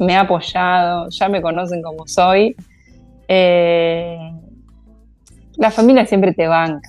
me, 0.00 0.16
ha 0.16 0.20
apoyado, 0.20 1.08
ya 1.10 1.28
me 1.28 1.40
conocen 1.40 1.82
como 1.82 2.08
soy. 2.08 2.56
Eh, 3.28 4.18
la 5.56 5.70
familia 5.70 6.06
siempre 6.06 6.32
te 6.32 6.46
banca, 6.46 6.88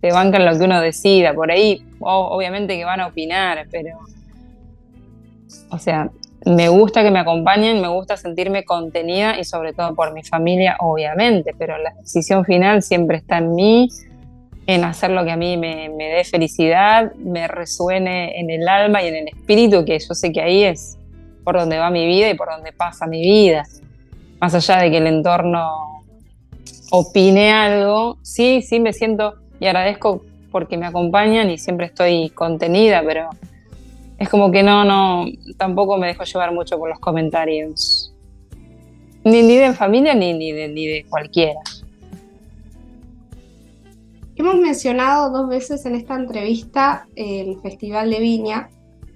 te 0.00 0.12
banca 0.12 0.38
en 0.38 0.46
lo 0.46 0.58
que 0.58 0.64
uno 0.64 0.80
decida, 0.80 1.34
por 1.34 1.50
ahí 1.50 1.82
obviamente 2.00 2.76
que 2.76 2.84
van 2.84 3.00
a 3.00 3.06
opinar, 3.08 3.66
pero, 3.70 3.98
o 5.70 5.78
sea, 5.78 6.10
me 6.44 6.68
gusta 6.68 7.02
que 7.02 7.10
me 7.10 7.18
acompañen, 7.18 7.80
me 7.80 7.88
gusta 7.88 8.16
sentirme 8.16 8.64
contenida 8.64 9.38
y 9.38 9.44
sobre 9.44 9.72
todo 9.72 9.94
por 9.94 10.12
mi 10.12 10.22
familia, 10.22 10.76
obviamente, 10.80 11.54
pero 11.58 11.76
la 11.78 11.92
decisión 11.94 12.44
final 12.44 12.82
siempre 12.82 13.16
está 13.16 13.38
en 13.38 13.54
mí, 13.54 13.88
en 14.68 14.84
hacer 14.84 15.10
lo 15.10 15.24
que 15.24 15.32
a 15.32 15.36
mí 15.36 15.56
me, 15.56 15.88
dé 15.88 16.24
felicidad, 16.24 17.12
me 17.14 17.48
resuene 17.48 18.38
en 18.38 18.50
el 18.50 18.68
alma 18.68 19.02
y 19.02 19.08
en 19.08 19.16
el 19.16 19.28
espíritu, 19.28 19.84
que 19.84 19.98
yo 19.98 20.14
sé 20.14 20.32
que 20.32 20.40
ahí 20.40 20.62
es 20.64 20.98
por 21.44 21.56
donde 21.56 21.78
va 21.78 21.90
mi 21.90 22.06
vida 22.06 22.28
y 22.30 22.34
por 22.34 22.48
donde 22.48 22.72
pasa 22.72 23.06
mi 23.06 23.20
vida. 23.20 23.64
Más 24.40 24.54
allá 24.54 24.78
de 24.78 24.90
que 24.90 24.98
el 24.98 25.06
entorno 25.06 25.95
opine 26.90 27.52
algo, 27.52 28.18
sí, 28.22 28.62
sí 28.62 28.80
me 28.80 28.92
siento 28.92 29.34
y 29.60 29.66
agradezco 29.66 30.22
porque 30.50 30.76
me 30.76 30.86
acompañan 30.86 31.50
y 31.50 31.58
siempre 31.58 31.86
estoy 31.86 32.30
contenida, 32.30 33.02
pero 33.04 33.28
es 34.18 34.28
como 34.28 34.50
que 34.50 34.62
no, 34.62 34.84
no, 34.84 35.26
tampoco 35.56 35.98
me 35.98 36.06
dejo 36.06 36.24
llevar 36.24 36.52
mucho 36.52 36.78
por 36.78 36.88
los 36.88 36.98
comentarios. 36.98 38.12
Ni, 39.24 39.42
ni 39.42 39.56
de 39.56 39.72
familia 39.72 40.14
ni, 40.14 40.32
ni, 40.32 40.52
de, 40.52 40.68
ni 40.68 40.86
de 40.86 41.04
cualquiera. 41.04 41.60
Hemos 44.36 44.56
mencionado 44.56 45.30
dos 45.30 45.48
veces 45.48 45.84
en 45.86 45.94
esta 45.94 46.14
entrevista 46.14 47.08
el 47.16 47.58
Festival 47.60 48.10
de 48.10 48.20
Viña 48.20 48.68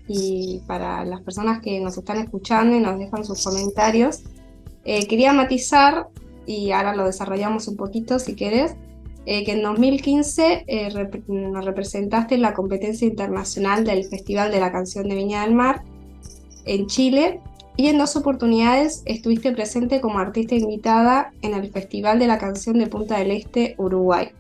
y 0.09 0.61
para 0.67 1.05
las 1.05 1.21
personas 1.21 1.61
que 1.61 1.79
nos 1.79 1.97
están 1.97 2.17
escuchando 2.19 2.75
y 2.75 2.81
nos 2.81 2.99
dejan 2.99 3.25
sus 3.25 3.45
comentarios, 3.45 4.23
eh, 4.85 5.07
quería 5.07 5.33
matizar, 5.33 6.09
y 6.51 6.73
ahora 6.73 6.97
lo 6.97 7.07
desarrollamos 7.07 7.69
un 7.69 7.77
poquito 7.77 8.19
si 8.19 8.35
querés, 8.35 8.75
eh, 9.25 9.45
que 9.45 9.53
en 9.53 9.63
2015 9.63 10.65
eh, 10.67 11.09
nos 11.29 11.65
representaste 11.65 12.35
en 12.35 12.43
la 12.43 12.55
competencia 12.55 13.07
internacional 13.07 13.85
del 13.85 14.05
Festival 14.05 14.51
de 14.51 14.59
la 14.59 14.73
Canción 14.73 15.09
de 15.09 15.15
Viña 15.15 15.43
del 15.43 15.55
Mar 15.55 15.85
en 16.65 16.89
Chile 16.89 17.41
y 17.77 17.87
en 17.87 17.99
dos 17.99 18.17
oportunidades 18.17 19.03
estuviste 19.05 19.53
presente 19.53 20.01
como 20.01 20.19
artista 20.19 20.57
invitada 20.57 21.33
en 21.43 21.55
el 21.55 21.71
Festival 21.71 22.19
de 22.19 22.27
la 22.27 22.39
Canción 22.39 22.81
de 22.81 22.89
Punta 22.89 23.19
del 23.19 23.31
Este, 23.31 23.77
Uruguay. 23.79 24.31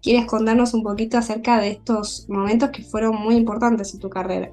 ¿Quieres 0.00 0.24
contarnos 0.24 0.72
un 0.72 0.82
poquito 0.82 1.18
acerca 1.18 1.60
de 1.60 1.72
estos 1.72 2.26
momentos 2.30 2.70
que 2.70 2.82
fueron 2.82 3.16
muy 3.16 3.34
importantes 3.34 3.92
en 3.92 4.00
tu 4.00 4.08
carrera? 4.08 4.50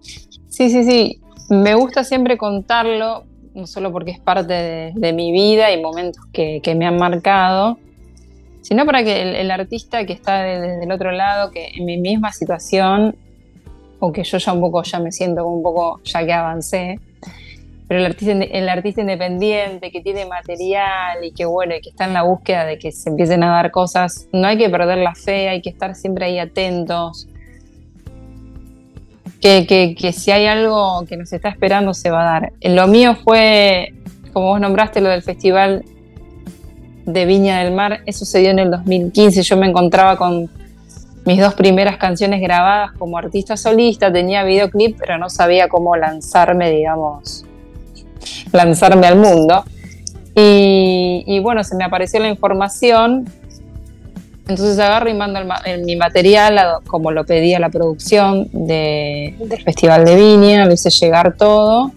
Sí, 0.00 0.70
sí, 0.70 0.84
sí. 0.84 1.20
Me 1.50 1.74
gusta 1.74 2.02
siempre 2.02 2.38
contarlo, 2.38 3.24
no 3.54 3.66
solo 3.66 3.92
porque 3.92 4.12
es 4.12 4.20
parte 4.20 4.92
de, 4.94 5.12
mi 5.12 5.32
vida 5.32 5.72
y 5.72 5.80
momentos 5.80 6.24
que, 6.32 6.60
que 6.62 6.74
me 6.74 6.86
han 6.86 6.96
marcado, 6.96 7.78
sino 8.62 8.86
para 8.86 9.02
que 9.02 9.40
el, 9.40 9.50
artista 9.50 10.04
que 10.04 10.12
está 10.12 10.42
desde 10.42 10.84
el 10.84 10.92
otro 10.92 11.12
lado, 11.12 11.50
que 11.50 11.72
en 11.74 11.84
mi 11.84 11.96
misma 11.96 12.32
situación, 12.32 13.16
o 13.98 14.12
que 14.12 14.24
yo 14.24 14.38
ya 14.38 14.52
un 14.52 14.60
poco 14.60 14.82
ya 14.82 14.98
me 14.98 15.12
siento 15.12 15.46
un 15.46 15.62
poco 15.62 16.00
ya 16.04 16.24
que 16.24 16.32
avancé, 16.32 17.00
pero 17.88 18.00
el 18.00 18.06
artista, 18.06 18.32
el 18.32 18.68
artista 18.68 19.00
independiente 19.00 19.90
que 19.90 20.00
tiene 20.00 20.24
material 20.24 21.24
y 21.24 21.32
que 21.32 21.44
bueno, 21.44 21.74
y 21.74 21.80
que 21.80 21.90
está 21.90 22.04
en 22.04 22.12
la 22.12 22.22
búsqueda 22.22 22.64
de 22.64 22.78
que 22.78 22.92
se 22.92 23.10
empiecen 23.10 23.42
a 23.42 23.50
dar 23.50 23.70
cosas, 23.72 24.28
no 24.32 24.46
hay 24.46 24.56
que 24.56 24.70
perder 24.70 24.98
la 24.98 25.14
fe, 25.14 25.48
hay 25.48 25.60
que 25.60 25.70
estar 25.70 25.94
siempre 25.96 26.26
ahí 26.26 26.38
atentos. 26.38 27.26
Que, 29.40 29.96
que, 29.98 30.12
si 30.12 30.30
hay 30.30 30.46
algo 30.46 31.04
que 31.08 31.16
nos 31.16 31.32
está 31.32 31.48
esperando 31.48 31.94
se 31.94 32.10
va 32.10 32.20
a 32.22 32.40
dar. 32.40 32.52
Lo 32.60 32.86
mío 32.88 33.16
fue, 33.24 33.94
como 34.34 34.48
vos 34.48 34.60
nombraste, 34.60 35.00
lo 35.00 35.08
del 35.08 35.22
festival 35.22 35.84
de 37.06 37.24
Viña 37.24 37.60
del 37.60 37.72
Mar, 37.72 38.00
eso 38.04 38.24
se 38.24 38.40
dio 38.40 38.50
en 38.50 38.58
el 38.58 38.70
2015, 38.70 39.42
yo 39.42 39.56
me 39.56 39.66
encontraba 39.66 40.16
con 40.16 40.50
mis 41.24 41.40
dos 41.40 41.54
primeras 41.54 41.96
canciones 41.96 42.40
grabadas 42.40 42.92
como 42.98 43.18
artista 43.18 43.56
solista, 43.56 44.12
tenía 44.12 44.42
videoclip, 44.44 44.98
pero 44.98 45.18
no 45.18 45.28
sabía 45.28 45.68
cómo 45.68 45.96
lanzarme, 45.96 46.70
digamos, 46.70 47.44
lanzarme 48.52 49.06
al 49.06 49.16
mundo. 49.16 49.64
Y, 50.34 51.38
bueno, 51.42 51.62
se 51.64 51.76
me 51.76 51.84
apareció 51.84 52.18
la 52.20 52.28
información, 52.28 53.28
entonces 54.50 54.78
agarro 54.78 55.08
y 55.08 55.14
mando 55.14 55.40
mi 55.84 55.96
material 55.96 56.58
como 56.86 57.10
lo 57.10 57.24
pedía 57.24 57.58
la 57.58 57.70
producción 57.70 58.48
del 58.52 59.62
Festival 59.64 60.04
de 60.04 60.16
Viña, 60.16 60.64
lo 60.66 60.72
hice 60.72 60.90
llegar 60.90 61.36
todo. 61.36 61.92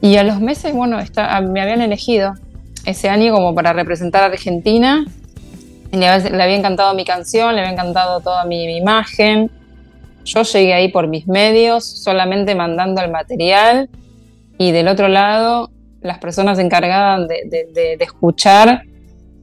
Y 0.00 0.16
a 0.16 0.22
los 0.22 0.40
meses, 0.40 0.72
bueno, 0.72 0.98
me 1.50 1.60
habían 1.60 1.82
elegido 1.82 2.34
ese 2.86 3.08
año 3.08 3.34
como 3.34 3.54
para 3.54 3.72
representar 3.72 4.22
a 4.22 4.26
Argentina 4.26 5.04
le, 5.98 6.06
había 6.06 6.56
encantado 6.56 6.94
mi 6.94 7.04
canción, 7.04 7.54
le 7.54 7.60
había 7.60 7.72
encantado 7.72 8.20
toda 8.20 8.44
mi, 8.44 8.76
imagen. 8.76 9.50
Yo 10.24 10.42
llegué 10.42 10.74
ahí 10.74 10.88
por 10.88 11.08
mis 11.08 11.26
medios, 11.26 11.84
solamente 11.84 12.54
mandando 12.54 13.02
el 13.02 13.10
material. 13.10 13.88
Y 14.58 14.72
del 14.72 14.88
otro 14.88 15.08
lado, 15.08 15.70
las 16.02 16.18
personas 16.18 16.58
encargadas 16.58 17.26
de, 17.28 17.96
escuchar 18.00 18.84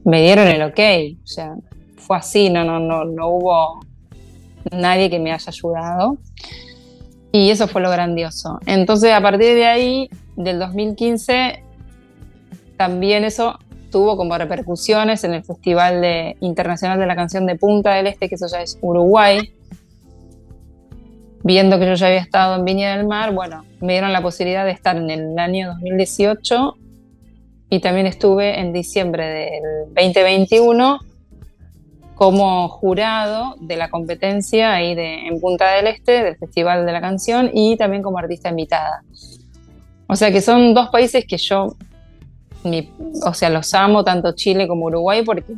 me 0.08 0.22
dieron 0.22 0.48
el 0.48 0.62
ok. 0.62 0.80
O 1.22 1.26
sea, 1.26 1.54
fue 1.96 2.16
así, 2.16 2.48
no, 2.48 2.64
no, 2.64 2.80
no, 2.80 3.04
no 3.04 3.28
hubo 3.28 3.80
nadie 4.72 5.10
que 5.10 5.18
me 5.18 5.32
haya 5.32 5.50
ayudado. 5.50 6.16
Y 7.30 7.50
eso 7.50 7.68
fue 7.68 7.82
lo 7.82 7.90
grandioso. 7.90 8.58
Entonces, 8.64 9.12
a 9.12 9.20
partir 9.20 9.54
de 9.54 9.66
ahí, 9.66 10.08
del 10.34 10.58
2015, 10.58 11.62
también 12.78 13.24
eso 13.24 13.58
tuvo 13.90 14.16
como 14.16 14.38
repercusiones 14.38 15.24
en 15.24 15.34
el 15.34 15.44
Festival 15.44 16.00
de, 16.00 16.36
Internacional 16.40 16.98
de 16.98 17.06
la 17.06 17.14
Canción 17.14 17.44
de 17.44 17.56
Punta 17.56 17.92
del 17.92 18.06
Este, 18.06 18.30
que 18.30 18.36
eso 18.36 18.46
ya 18.50 18.62
es 18.62 18.78
Uruguay. 18.80 19.52
Viendo 21.44 21.78
que 21.78 21.86
yo 21.86 21.94
ya 21.94 22.06
había 22.06 22.20
estado 22.20 22.56
en 22.56 22.64
Viña 22.64 22.96
del 22.96 23.06
Mar, 23.06 23.34
bueno, 23.34 23.64
me 23.80 23.92
dieron 23.92 24.12
la 24.12 24.22
posibilidad 24.22 24.64
de 24.64 24.70
estar 24.70 24.96
en 24.96 25.10
el 25.10 25.38
año 25.38 25.68
2018 25.68 26.76
y 27.70 27.80
también 27.80 28.06
estuve 28.06 28.58
en 28.60 28.72
diciembre 28.72 29.26
del 29.26 29.94
2021 29.94 30.98
como 32.14 32.68
jurado 32.68 33.54
de 33.60 33.76
la 33.76 33.90
competencia 33.90 34.72
ahí 34.74 34.94
de, 34.94 35.28
en 35.28 35.40
Punta 35.40 35.72
del 35.74 35.86
Este 35.86 36.24
del 36.24 36.36
Festival 36.36 36.84
de 36.84 36.92
la 36.92 37.00
Canción 37.00 37.50
y 37.52 37.76
también 37.76 38.02
como 38.02 38.18
artista 38.18 38.48
invitada. 38.48 39.02
O 40.08 40.16
sea 40.16 40.32
que 40.32 40.40
son 40.40 40.74
dos 40.74 40.88
países 40.88 41.24
que 41.26 41.36
yo 41.36 41.76
o 43.24 43.34
sea, 43.34 43.50
los 43.50 43.72
amo 43.74 44.04
tanto 44.04 44.32
Chile 44.34 44.66
como 44.66 44.86
Uruguay 44.86 45.22
porque 45.22 45.54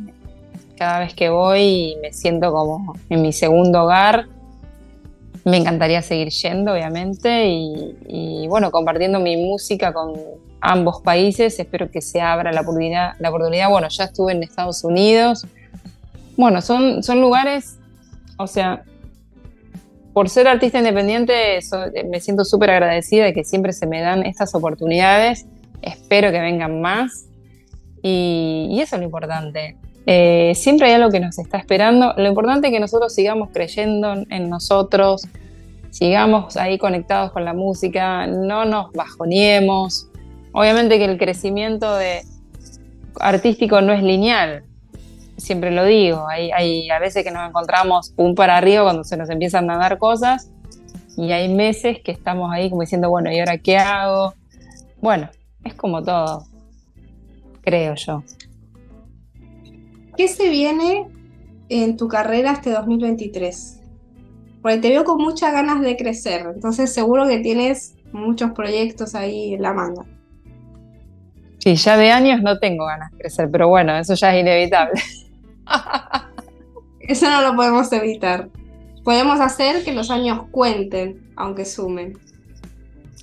cada 0.77 0.99
vez 0.99 1.13
que 1.13 1.29
voy 1.29 1.95
me 2.01 2.13
siento 2.13 2.51
como 2.51 2.95
en 3.09 3.21
mi 3.21 3.33
segundo 3.33 3.83
hogar. 3.83 4.27
Me 5.43 5.57
encantaría 5.57 6.01
seguir 6.01 6.29
yendo, 6.29 6.73
obviamente, 6.73 7.47
y, 7.47 8.47
bueno, 8.47 8.71
compartiendo 8.71 9.19
mi 9.19 9.37
música 9.37 9.93
con 9.93 10.13
ambos 10.59 11.01
países. 11.01 11.59
Espero 11.59 11.89
que 11.89 12.01
se 12.01 12.21
abra 12.21 12.51
la 12.51 12.61
oportunidad. 12.61 13.13
La 13.19 13.29
oportunidad. 13.29 13.69
Bueno, 13.69 13.87
ya 13.89 14.05
estuve 14.05 14.33
en 14.33 14.43
Estados 14.43 14.83
Unidos. 14.83 15.47
Bueno, 16.37 16.61
son, 16.61 17.03
son 17.03 17.21
lugares, 17.21 17.77
o 18.37 18.47
sea, 18.47 18.83
por 20.13 20.29
ser 20.29 20.47
artista 20.47 20.79
independiente, 20.79 21.59
me 22.09 22.19
siento 22.19 22.45
súper 22.45 22.71
agradecida 22.71 23.25
de 23.25 23.33
que 23.33 23.43
siempre 23.43 23.73
se 23.73 23.87
me 23.87 24.01
dan 24.01 24.25
estas 24.25 24.53
oportunidades 24.55 25.45
espero 25.81 26.31
que 26.31 26.39
vengan 26.39 26.81
más 26.81 27.25
y, 28.01 28.79
eso 28.81 28.95
es 28.95 28.99
lo 28.99 29.05
importante. 29.05 29.77
Eh, 30.07 30.53
siempre 30.55 30.87
hay 30.87 30.93
algo 30.93 31.11
que 31.11 31.19
nos 31.19 31.37
está 31.37 31.59
esperando. 31.59 32.13
Lo 32.17 32.27
importante 32.27 32.67
es 32.67 32.73
que 32.73 32.79
nosotros 32.79 33.13
sigamos 33.13 33.49
creyendo 33.53 34.13
en 34.29 34.49
nosotros, 34.49 35.27
sigamos 35.91 36.57
ahí 36.57 36.77
conectados 36.77 37.31
con 37.31 37.45
la 37.45 37.53
música, 37.53 38.25
no 38.25 38.65
nos 38.65 38.91
bajoniemos. 38.93 40.07
Obviamente 40.53 40.97
que 40.97 41.05
el 41.05 41.17
crecimiento 41.17 41.95
de 41.95 42.23
artístico 43.19 43.81
no 43.81 43.93
es 43.93 44.01
lineal, 44.01 44.63
siempre 45.37 45.71
lo 45.71 45.85
digo. 45.85 46.27
Hay, 46.27 46.51
hay 46.51 46.89
a 46.89 46.97
veces 46.97 47.23
que 47.23 47.31
nos 47.31 47.47
encontramos 47.47 48.13
un 48.17 48.33
para 48.33 48.57
arriba 48.57 48.83
cuando 48.83 49.03
se 49.03 49.17
nos 49.17 49.29
empiezan 49.29 49.69
a 49.69 49.77
dar 49.77 49.97
cosas 49.97 50.49
y 51.17 51.31
hay 51.31 51.53
meses 51.53 51.99
que 52.03 52.11
estamos 52.11 52.51
ahí 52.51 52.69
como 52.69 52.81
diciendo, 52.81 53.09
bueno, 53.09 53.31
¿y 53.31 53.39
ahora 53.39 53.57
qué 53.57 53.77
hago? 53.77 54.33
Bueno, 55.01 55.29
es 55.63 55.73
como 55.73 56.01
todo, 56.03 56.45
creo 57.61 57.95
yo. 57.95 58.23
¿Qué 60.15 60.27
se 60.27 60.49
viene 60.49 61.07
en 61.69 61.97
tu 61.97 62.07
carrera 62.07 62.53
este 62.53 62.71
2023? 62.71 63.80
Porque 64.61 64.77
te 64.77 64.89
veo 64.89 65.03
con 65.03 65.17
muchas 65.17 65.53
ganas 65.53 65.81
de 65.81 65.97
crecer, 65.97 66.45
entonces 66.53 66.93
seguro 66.93 67.27
que 67.27 67.39
tienes 67.39 67.95
muchos 68.11 68.51
proyectos 68.51 69.15
ahí 69.15 69.53
en 69.53 69.61
la 69.61 69.73
manga. 69.73 70.03
Sí, 71.57 71.75
ya 71.75 71.97
de 71.97 72.11
años 72.11 72.41
no 72.41 72.59
tengo 72.59 72.85
ganas 72.85 73.11
de 73.11 73.17
crecer, 73.19 73.49
pero 73.51 73.67
bueno, 73.67 73.97
eso 73.97 74.13
ya 74.15 74.33
es 74.33 74.41
inevitable. 74.41 75.01
eso 76.99 77.29
no 77.29 77.41
lo 77.41 77.55
podemos 77.55 77.91
evitar. 77.93 78.49
Podemos 79.03 79.39
hacer 79.39 79.83
que 79.83 79.93
los 79.93 80.11
años 80.11 80.43
cuenten, 80.51 81.31
aunque 81.35 81.65
sumen. 81.65 82.17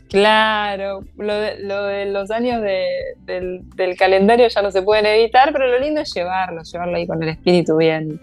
Claro, 0.08 1.04
lo 1.16 1.34
de, 1.34 2.06
los 2.06 2.30
años 2.30 2.62
del, 2.62 3.96
calendario 3.98 4.48
ya 4.48 4.62
no 4.62 4.70
se 4.70 4.82
pueden 4.82 5.04
evitar, 5.04 5.52
pero 5.52 5.66
lo 5.66 5.78
lindo 5.78 6.00
es 6.00 6.14
llevarlo, 6.14 6.62
llevarlo 6.62 6.96
ahí 6.96 7.06
con 7.06 7.22
el 7.22 7.28
espíritu 7.28 7.76
bien, 7.76 8.18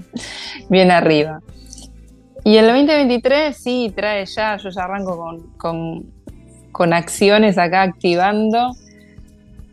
bien 0.69 0.89
arriba. 0.89 1.41
Y 2.45 2.57
el 2.57 2.67
2023 2.67 3.57
sí, 3.57 3.91
trae 3.95 4.23
ya, 4.27 4.57
yo 4.57 4.69
ya 4.69 4.83
arranco 4.83 5.35
con, 5.57 6.05
con 6.71 6.93
acciones 6.93 7.57
acá 7.57 7.81
activando. 7.81 8.73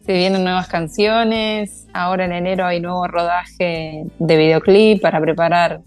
Se 0.06 0.14
vienen 0.14 0.42
nuevas 0.42 0.68
canciones, 0.68 1.86
ahora 1.92 2.24
en 2.24 2.32
enero 2.32 2.64
hay 2.64 2.80
nuevo 2.80 3.06
rodaje 3.06 4.06
de 4.18 4.36
videoclip 4.38 5.02
para 5.02 5.20
preparar 5.20 5.82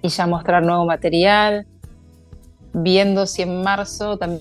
y 0.00 0.08
ya 0.08 0.26
mostrar 0.26 0.64
nuevo 0.64 0.86
material. 0.86 1.66
Viendo 2.72 3.26
si 3.26 3.42
en 3.42 3.60
marzo 3.60 4.16
también 4.16 4.40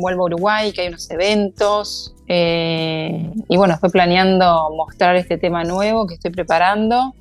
vuelvo 0.00 0.22
a 0.22 0.26
Uruguay, 0.26 0.70
que 0.70 0.82
hay 0.82 0.88
unos 0.88 1.10
eventos. 1.10 2.14
Eh, 2.28 3.32
y 3.48 3.56
bueno, 3.56 3.74
estoy 3.74 3.90
planeando 3.90 4.70
mostrar 4.76 5.16
este 5.16 5.38
tema 5.38 5.64
nuevo 5.64 6.06
que 6.06 6.14
estoy 6.14 6.30
preparando, 6.30 7.16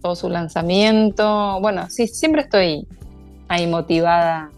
todo 0.00 0.16
su 0.16 0.28
lanzamiento. 0.28 1.58
Bueno, 1.60 1.88
sí, 1.90 2.06
siempre 2.06 2.42
estoy 2.42 2.86
ahí 3.48 3.66
motivada, 3.66 4.50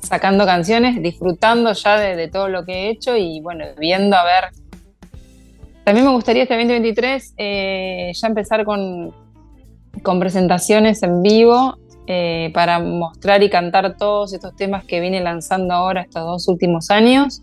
sacando 0.00 0.46
canciones, 0.46 1.02
disfrutando 1.02 1.72
ya 1.72 1.98
de, 1.98 2.28
todo 2.28 2.48
lo 2.48 2.64
que 2.64 2.72
he 2.72 2.90
hecho 2.90 3.16
y 3.16 3.40
bueno, 3.40 3.64
viendo 3.78 4.16
a 4.16 4.24
ver. 4.24 4.44
También 5.84 6.06
me 6.06 6.12
gustaría 6.12 6.42
este 6.42 6.54
2023 6.54 7.34
eh, 7.36 8.12
ya 8.14 8.28
empezar 8.28 8.64
con, 8.64 9.14
con 10.02 10.20
presentaciones 10.20 11.02
en 11.02 11.22
vivo 11.22 11.76
eh, 12.06 12.50
para 12.54 12.78
mostrar 12.80 13.42
y 13.42 13.50
cantar 13.50 13.96
todos 13.96 14.32
estos 14.32 14.56
temas 14.56 14.84
que 14.84 15.00
viene 15.00 15.20
lanzando 15.20 15.74
ahora 15.74 16.02
estos 16.02 16.24
dos 16.24 16.48
últimos 16.48 16.90
años. 16.90 17.42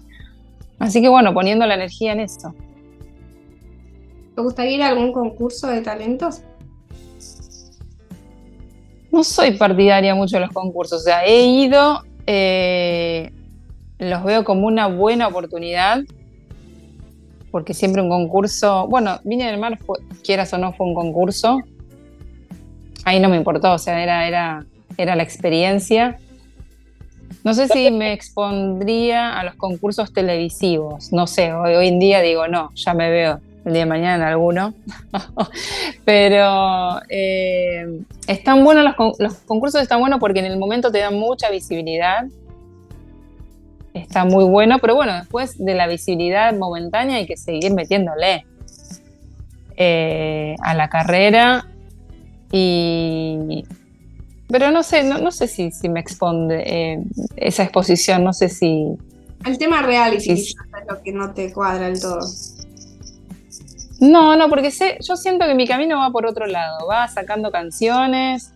Así 0.79 1.01
que 1.01 1.09
bueno, 1.09 1.33
poniendo 1.33 1.65
la 1.65 1.75
energía 1.75 2.11
en 2.11 2.19
esto. 2.19 2.53
¿Te 4.35 4.41
gustaría 4.41 4.73
ir 4.73 4.83
a 4.83 4.89
algún 4.89 5.13
concurso 5.13 5.67
de 5.67 5.81
talentos? 5.81 6.41
No 9.17 9.23
soy 9.23 9.57
partidaria 9.57 10.13
mucho 10.13 10.35
de 10.35 10.41
los 10.41 10.51
concursos, 10.51 11.01
o 11.01 11.03
sea, 11.03 11.25
he 11.25 11.47
ido, 11.47 12.03
eh, 12.27 13.31
los 13.97 14.23
veo 14.23 14.43
como 14.43 14.67
una 14.67 14.85
buena 14.85 15.27
oportunidad, 15.27 16.01
porque 17.49 17.73
siempre 17.73 18.03
un 18.03 18.09
concurso, 18.09 18.85
bueno, 18.87 19.19
Viña 19.23 19.47
del 19.47 19.59
Mar, 19.59 19.79
quieras 20.23 20.53
o 20.53 20.59
no, 20.59 20.71
fue 20.73 20.85
un 20.85 20.93
concurso, 20.93 21.63
ahí 23.05 23.19
no 23.19 23.27
me 23.27 23.37
importó, 23.37 23.73
o 23.73 23.79
sea, 23.79 24.03
era, 24.03 24.27
era, 24.27 24.67
era 24.97 25.15
la 25.15 25.23
experiencia. 25.23 26.19
No 27.43 27.55
sé 27.55 27.67
si 27.69 27.89
me 27.89 28.13
expondría 28.13 29.35
a 29.39 29.43
los 29.45 29.55
concursos 29.55 30.13
televisivos, 30.13 31.11
no 31.11 31.25
sé, 31.25 31.53
hoy, 31.53 31.87
en 31.87 31.97
día 31.97 32.21
digo, 32.21 32.47
no, 32.47 32.69
ya 32.75 32.93
me 32.93 33.09
veo 33.09 33.41
el 33.67 33.73
día 33.73 33.83
de 33.83 33.89
mañana 33.89 34.29
alguno, 34.29 34.73
pero 36.05 36.99
eh, 37.09 38.01
están 38.27 38.63
buenos 38.63 38.83
los, 38.83 39.19
los, 39.19 39.33
concursos, 39.39 39.81
están 39.81 39.99
buenos 39.99 40.19
porque 40.19 40.39
en 40.39 40.45
el 40.45 40.57
momento 40.57 40.91
te 40.91 40.99
dan 40.99 41.15
mucha 41.15 41.51
visibilidad, 41.51 42.25
está 43.93 44.25
muy 44.25 44.45
bueno, 44.45 44.79
pero 44.79 44.95
bueno, 44.95 45.13
después 45.13 45.57
de 45.57 45.75
la 45.75 45.87
visibilidad 45.87 46.53
momentánea 46.55 47.17
hay 47.17 47.25
que 47.25 47.37
seguir 47.37 47.73
metiéndole 47.73 48.45
eh, 49.75 50.55
a 50.63 50.73
la 50.73 50.89
carrera. 50.89 51.65
Y 52.51 53.65
pero 54.49 54.71
no 54.71 54.81
sé, 54.81 55.03
no, 55.03 55.29
sé 55.31 55.47
si, 55.47 55.69
me 55.89 55.99
expone 55.99 56.63
eh, 56.65 57.03
esa 57.35 57.63
exposición, 57.63 58.23
no 58.23 58.31
sé 58.31 58.47
si... 58.47 58.95
El 59.45 59.57
tema 59.57 59.81
real 59.81 60.13
y 60.13 60.21
si, 60.21 60.31
es 60.31 60.55
lo 60.89 61.01
que 61.03 61.11
no 61.11 61.33
te 61.33 61.51
cuadra 61.51 61.87
del 61.89 61.99
todo. 61.99 62.21
No, 63.99 64.35
no, 64.35 64.49
porque 64.49 64.71
sé, 64.71 64.97
yo 65.01 65.15
siento 65.15 65.45
que 65.45 65.55
mi 65.55 65.67
camino 65.67 65.97
va 65.97 66.11
por 66.11 66.25
otro 66.25 66.45
lado, 66.45 66.87
va 66.87 67.07
sacando 67.07 67.51
canciones, 67.51 68.53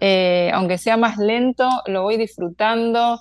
eh, 0.00 0.50
aunque 0.52 0.78
sea 0.78 0.96
más 0.96 1.18
lento, 1.18 1.68
lo 1.86 2.02
voy 2.02 2.16
disfrutando, 2.16 3.20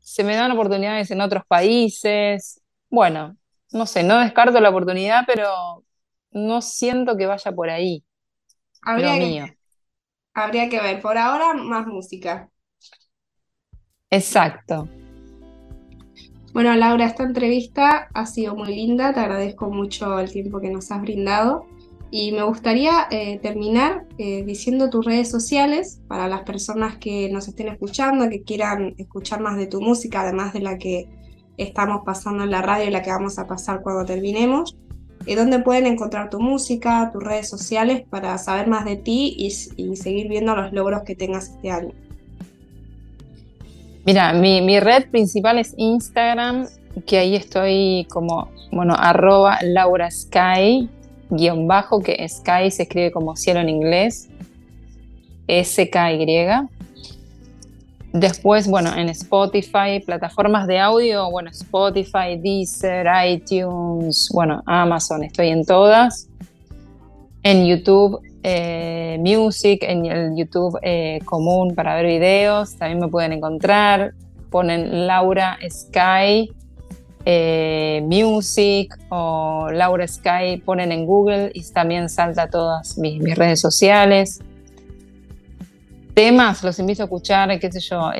se 0.00 0.24
me 0.24 0.34
dan 0.34 0.50
oportunidades 0.52 1.10
en 1.10 1.20
otros 1.20 1.44
países, 1.46 2.60
bueno, 2.90 3.36
no 3.72 3.86
sé, 3.86 4.02
no 4.02 4.18
descarto 4.18 4.60
la 4.60 4.70
oportunidad, 4.70 5.24
pero 5.26 5.84
no 6.30 6.62
siento 6.62 7.16
que 7.16 7.26
vaya 7.26 7.52
por 7.52 7.70
ahí. 7.70 8.04
Habría, 8.82 9.14
mío. 9.14 9.46
habría 10.34 10.68
que 10.68 10.80
ver, 10.80 11.00
por 11.00 11.18
ahora 11.18 11.54
más 11.54 11.86
música. 11.86 12.48
Exacto. 14.10 14.88
Bueno, 16.56 16.74
Laura, 16.74 17.04
esta 17.04 17.22
entrevista 17.22 18.08
ha 18.14 18.24
sido 18.24 18.56
muy 18.56 18.74
linda, 18.74 19.12
te 19.12 19.20
agradezco 19.20 19.68
mucho 19.68 20.18
el 20.18 20.32
tiempo 20.32 20.58
que 20.58 20.70
nos 20.70 20.90
has 20.90 21.02
brindado 21.02 21.66
y 22.10 22.32
me 22.32 22.44
gustaría 22.44 23.08
eh, 23.10 23.38
terminar 23.42 24.06
eh, 24.16 24.42
diciendo 24.42 24.88
tus 24.88 25.04
redes 25.04 25.30
sociales 25.30 26.00
para 26.08 26.28
las 26.28 26.44
personas 26.44 26.96
que 26.96 27.28
nos 27.28 27.46
estén 27.46 27.68
escuchando, 27.68 28.30
que 28.30 28.42
quieran 28.42 28.94
escuchar 28.96 29.42
más 29.42 29.58
de 29.58 29.66
tu 29.66 29.82
música, 29.82 30.22
además 30.22 30.54
de 30.54 30.60
la 30.60 30.78
que 30.78 31.10
estamos 31.58 32.00
pasando 32.06 32.44
en 32.44 32.50
la 32.50 32.62
radio 32.62 32.88
y 32.88 32.90
la 32.90 33.02
que 33.02 33.10
vamos 33.10 33.38
a 33.38 33.46
pasar 33.46 33.82
cuando 33.82 34.06
terminemos. 34.06 34.78
Eh, 35.26 35.36
¿Dónde 35.36 35.58
pueden 35.58 35.84
encontrar 35.84 36.30
tu 36.30 36.40
música, 36.40 37.10
tus 37.12 37.22
redes 37.22 37.50
sociales 37.50 38.04
para 38.08 38.38
saber 38.38 38.66
más 38.66 38.86
de 38.86 38.96
ti 38.96 39.36
y, 39.36 39.48
y 39.76 39.96
seguir 39.96 40.28
viendo 40.28 40.56
los 40.56 40.72
logros 40.72 41.02
que 41.02 41.14
tengas 41.14 41.50
este 41.50 41.70
año? 41.70 41.92
Mira, 44.06 44.32
mi, 44.32 44.78
red 44.78 45.10
principal 45.10 45.58
es 45.58 45.74
Instagram, 45.76 46.68
que 47.06 47.18
ahí 47.18 47.34
estoy 47.34 48.06
como, 48.08 48.48
bueno, 48.70 48.94
arroba 48.96 49.58
Laura 49.62 50.08
Sky, 50.12 50.88
guion 51.28 51.66
bajo, 51.66 52.00
que 52.00 52.24
Sky 52.28 52.70
se 52.70 52.84
escribe 52.84 53.10
como 53.10 53.34
cielo 53.34 53.58
en 53.58 53.68
inglés, 53.68 54.28
S-K-Y. 55.48 56.68
Después, 58.12 58.68
bueno, 58.68 58.94
en 58.96 59.08
Spotify, 59.08 60.00
plataformas 60.06 60.68
de 60.68 60.78
audio, 60.78 61.28
bueno, 61.28 61.50
Spotify, 61.50 62.38
Deezer, 62.40 63.08
iTunes, 63.26 64.28
bueno, 64.32 64.62
Amazon, 64.66 65.24
estoy 65.24 65.48
en 65.48 65.64
todas. 65.64 66.28
En 67.42 67.66
YouTube, 67.66 68.20
eh, 68.48 69.18
music, 69.18 69.82
en 69.82 70.06
el 70.06 70.36
YouTube 70.36 70.78
eh, 70.82 71.18
común 71.24 71.74
para 71.74 71.96
ver 71.96 72.06
videos, 72.06 72.76
también 72.76 73.00
me 73.00 73.08
pueden 73.08 73.32
encontrar. 73.32 74.14
Ponen 74.50 75.08
Laura 75.08 75.58
Sky 75.68 76.52
eh, 77.24 78.04
Music 78.04 78.96
o 79.08 79.68
Laura 79.72 80.06
Sky, 80.06 80.62
ponen 80.64 80.92
en 80.92 81.06
Google 81.06 81.50
y 81.54 81.62
también 81.72 82.08
salta 82.08 82.48
todas 82.48 82.96
mis, 82.96 83.20
redes 83.34 83.60
sociales. 83.60 84.38
Temas, 86.14 86.62
los 86.62 86.78
invito 86.78 87.02
a 87.02 87.06
escuchar, 87.06 87.58
qué 87.58 87.72
sé 87.72 87.80
yo, 87.80 88.12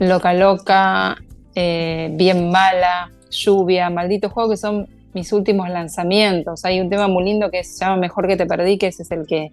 Loca 0.00 0.34
Loca, 0.34 1.16
Bien 1.54 2.50
Mala, 2.50 3.10
Lluvia, 3.30 3.88
Maldito 3.88 4.28
Juego, 4.28 4.50
que 4.50 4.58
son 4.58 4.86
mis 5.16 5.32
últimos 5.32 5.70
lanzamientos. 5.70 6.66
Hay 6.66 6.78
un 6.78 6.90
tema 6.90 7.08
muy 7.08 7.24
lindo 7.24 7.50
que 7.50 7.64
se 7.64 7.82
llama 7.82 7.96
Mejor 7.96 8.28
que 8.28 8.36
te 8.36 8.44
perdí, 8.44 8.76
que 8.76 8.88
ese 8.88 9.02
es 9.02 9.10
el 9.10 9.26
que 9.26 9.50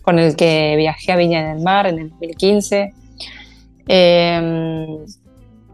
con 0.00 0.18
el 0.18 0.34
que 0.34 0.74
viajé 0.78 1.12
a 1.12 1.16
Viña 1.16 1.52
del 1.52 1.62
Mar 1.62 1.86
en 1.86 1.98
el 1.98 2.08
2015. 2.08 2.94
Em, 3.88 5.04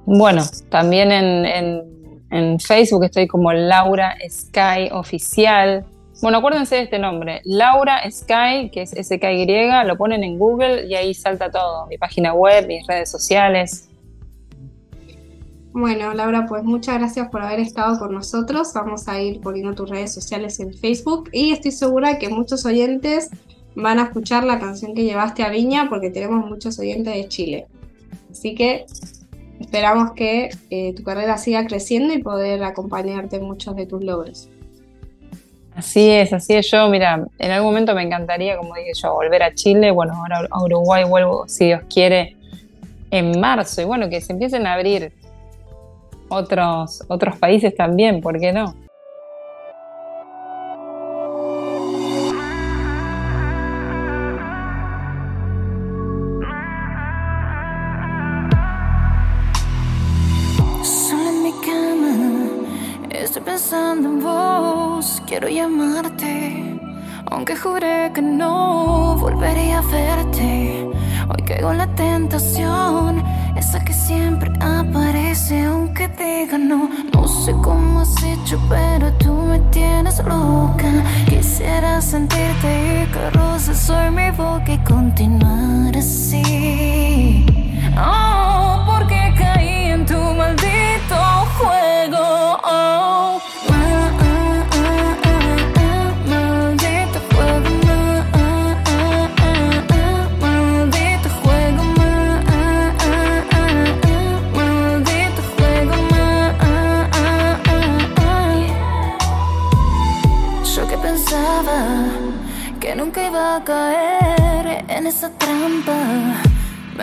bueno, 0.04 0.42
también 0.68 1.12
en, 1.12 2.58
Facebook 2.58 3.04
estoy 3.04 3.28
como 3.28 3.52
Laura 3.52 4.16
Sky 4.28 4.90
Oficial. 4.90 5.84
Bueno, 6.20 6.38
acuérdense 6.38 6.74
de 6.74 6.82
este 6.82 6.98
nombre, 6.98 7.40
Laura 7.44 8.02
Sky, 8.10 8.70
que 8.72 8.82
es 8.82 8.90
SKY, 8.90 9.86
lo 9.86 9.96
ponen 9.96 10.24
en 10.24 10.36
Google 10.36 10.84
y 10.86 10.96
ahí 10.96 11.14
salta 11.14 11.48
todo, 11.48 11.86
mi 11.86 11.96
página 11.96 12.34
web, 12.34 12.66
mis 12.66 12.84
redes 12.88 13.08
sociales. 13.08 13.88
Bueno, 15.72 16.14
Laura, 16.14 16.46
pues 16.46 16.64
muchas 16.64 16.98
gracias 16.98 17.28
por 17.28 17.42
haber 17.42 17.60
estado 17.60 17.98
con 17.98 18.14
nosotros. 18.14 18.72
Vamos 18.74 19.06
a 19.06 19.20
ir 19.20 19.40
poniendo 19.40 19.74
tus 19.74 19.90
redes 19.90 20.12
sociales 20.14 20.58
en 20.60 20.72
Facebook 20.72 21.28
y 21.32 21.52
estoy 21.52 21.72
segura 21.72 22.18
que 22.18 22.28
muchos 22.30 22.64
oyentes 22.64 23.30
van 23.74 23.98
a 23.98 24.04
escuchar 24.04 24.44
la 24.44 24.58
canción 24.58 24.94
que 24.94 25.04
llevaste 25.04 25.42
a 25.42 25.50
Viña 25.50 25.88
porque 25.88 26.10
tenemos 26.10 26.46
muchos 26.46 26.78
oyentes 26.78 27.14
de 27.14 27.28
Chile. 27.28 27.66
Así 28.30 28.54
que 28.54 28.86
esperamos 29.60 30.12
que 30.12 30.50
eh, 30.70 30.94
tu 30.94 31.02
carrera 31.02 31.36
siga 31.36 31.66
creciendo 31.66 32.14
y 32.14 32.22
poder 32.22 32.64
acompañarte 32.64 33.36
en 33.36 33.44
muchos 33.44 33.76
de 33.76 33.86
tus 33.86 34.02
logros. 34.02 34.48
Así 35.76 36.10
es, 36.10 36.32
así 36.32 36.54
es. 36.54 36.68
Yo, 36.72 36.88
mira, 36.88 37.24
en 37.38 37.50
algún 37.52 37.70
momento 37.70 37.94
me 37.94 38.02
encantaría, 38.02 38.56
como 38.56 38.74
dije 38.74 38.92
yo, 39.00 39.14
volver 39.14 39.44
a 39.44 39.54
Chile. 39.54 39.92
Bueno, 39.92 40.14
ahora 40.14 40.48
a 40.50 40.64
Uruguay 40.64 41.04
vuelvo, 41.04 41.46
si 41.46 41.66
Dios 41.66 41.82
quiere, 41.88 42.36
en 43.12 43.38
marzo. 43.38 43.82
Y 43.82 43.84
bueno, 43.84 44.08
que 44.08 44.20
se 44.20 44.32
empiecen 44.32 44.66
a 44.66 44.72
abrir 44.72 45.12
otros, 46.28 47.04
otros 47.08 47.36
países 47.38 47.74
también, 47.74 48.20
¿por 48.20 48.38
qué 48.38 48.52
no? 48.52 48.74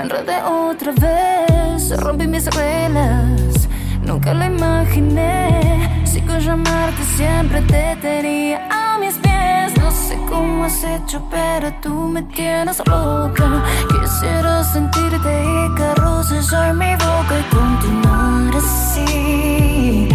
Enredé 0.06 0.38
otra 0.44 0.92
vez, 0.92 2.00
rompí 2.00 2.28
mis 2.28 2.46
reglas. 2.46 3.68
Nunca 4.04 4.34
lo 4.34 4.46
imaginé. 4.46 6.04
Si 6.06 6.22
con 6.22 6.40
llamarte 6.40 7.04
siempre 7.18 7.62
te 7.62 7.98
tenía 8.02 8.58
a 8.70 9.00
mis 9.00 9.16
pies. 9.18 9.76
No 9.80 9.90
sé 9.92 10.16
cómo 10.30 10.66
has 10.66 10.84
hecho, 10.84 11.22
pero 11.32 11.74
tú 11.82 11.94
me 12.14 12.22
tienes 12.22 12.78
loca. 12.86 13.64
Quisiera 13.90 14.64
sentirte 14.64 15.32
y 15.54 15.76
que 15.76 15.96
roces 15.96 16.52
mi 16.82 16.92
boca 17.06 17.34
y 17.42 17.46
continuar 17.56 18.56
así. 18.56 20.10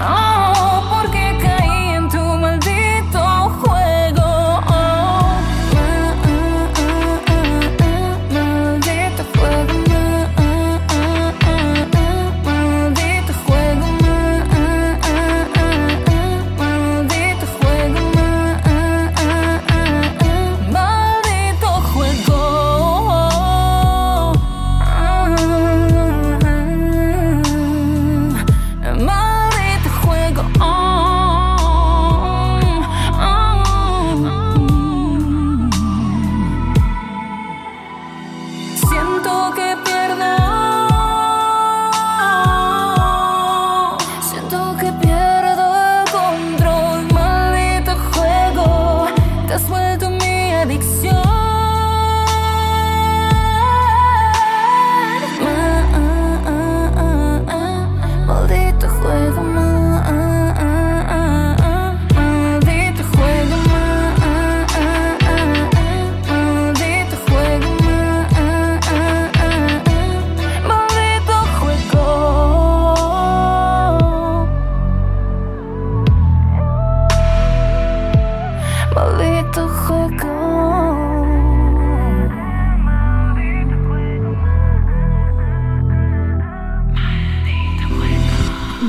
Oh, 0.00 0.75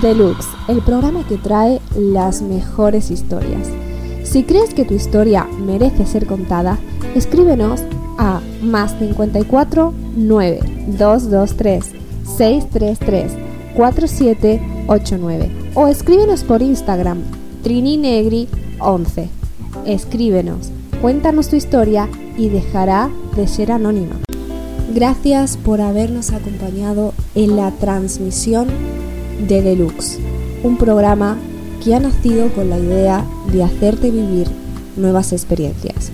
Deluxe, 0.08 0.48
el 0.70 0.82
programa 0.82 1.28
que 1.28 1.36
trae 1.36 1.82
las 1.94 2.42
mejores 2.42 3.12
historias. 3.12 3.68
Si 4.24 4.44
crees 4.44 4.74
que 4.74 4.86
tu 4.86 4.94
historia 4.94 5.46
merece 5.60 6.06
ser 6.06 6.28
contada, 6.28 6.78
escríbenos 7.14 7.82
a 8.18 8.40
más 8.62 8.98
54 9.00 9.94
9 10.16 10.60
223 10.98 11.86
633 12.38 13.34
4789 13.76 15.52
o 15.76 15.88
escríbenos 15.88 16.46
por 16.46 16.62
Instagram 16.62 17.24
trininegri 17.62 18.48
11. 18.80 19.28
Escríbenos, 19.86 20.70
cuéntanos 21.02 21.50
tu 21.50 21.58
historia 21.58 22.08
y 22.38 22.48
dejará 22.48 23.10
de 23.36 23.46
ser 23.46 23.74
anónima. 23.74 24.16
Gracias 24.96 25.58
por 25.58 25.82
habernos 25.82 26.32
acompañado 26.32 27.14
en 27.36 27.58
la 27.58 27.72
transmisión 27.72 28.70
de 29.40 29.62
Deluxe, 29.62 30.20
un 30.64 30.78
programa 30.78 31.38
que 31.84 31.96
ha 31.96 32.00
nacido 32.00 32.50
con 32.50 32.70
la 32.70 32.78
idea 32.78 33.26
de 33.52 33.64
hacerte 33.64 34.12
vivir 34.12 34.48
nuevas 34.96 35.32
experiencias. 35.32 36.12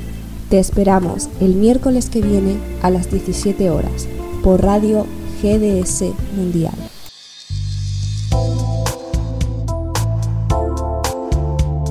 Te 0.49 0.59
esperamos 0.59 1.29
el 1.39 1.55
miércoles 1.55 2.09
que 2.09 2.21
viene 2.21 2.57
a 2.81 2.89
las 2.89 3.09
17 3.09 3.69
horas 3.69 4.07
por 4.43 4.61
Radio 4.61 5.05
GDS 5.41 6.03
Mundial. 6.35 6.75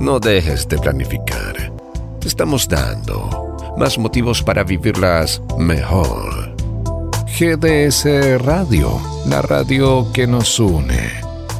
No 0.01 0.19
dejes 0.19 0.67
de 0.69 0.79
planificar. 0.79 1.73
Te 2.21 2.29
estamos 2.29 2.69
dando 2.69 3.57
más 3.77 3.99
motivos 3.99 4.43
para 4.43 4.65
vivirlas 4.65 5.41
mejor. 5.59 6.55
GDS 7.39 8.43
Radio, 8.45 9.01
la 9.27 9.43
radio 9.43 10.07
que 10.13 10.27
nos 10.27 10.61
une. 10.61 11.22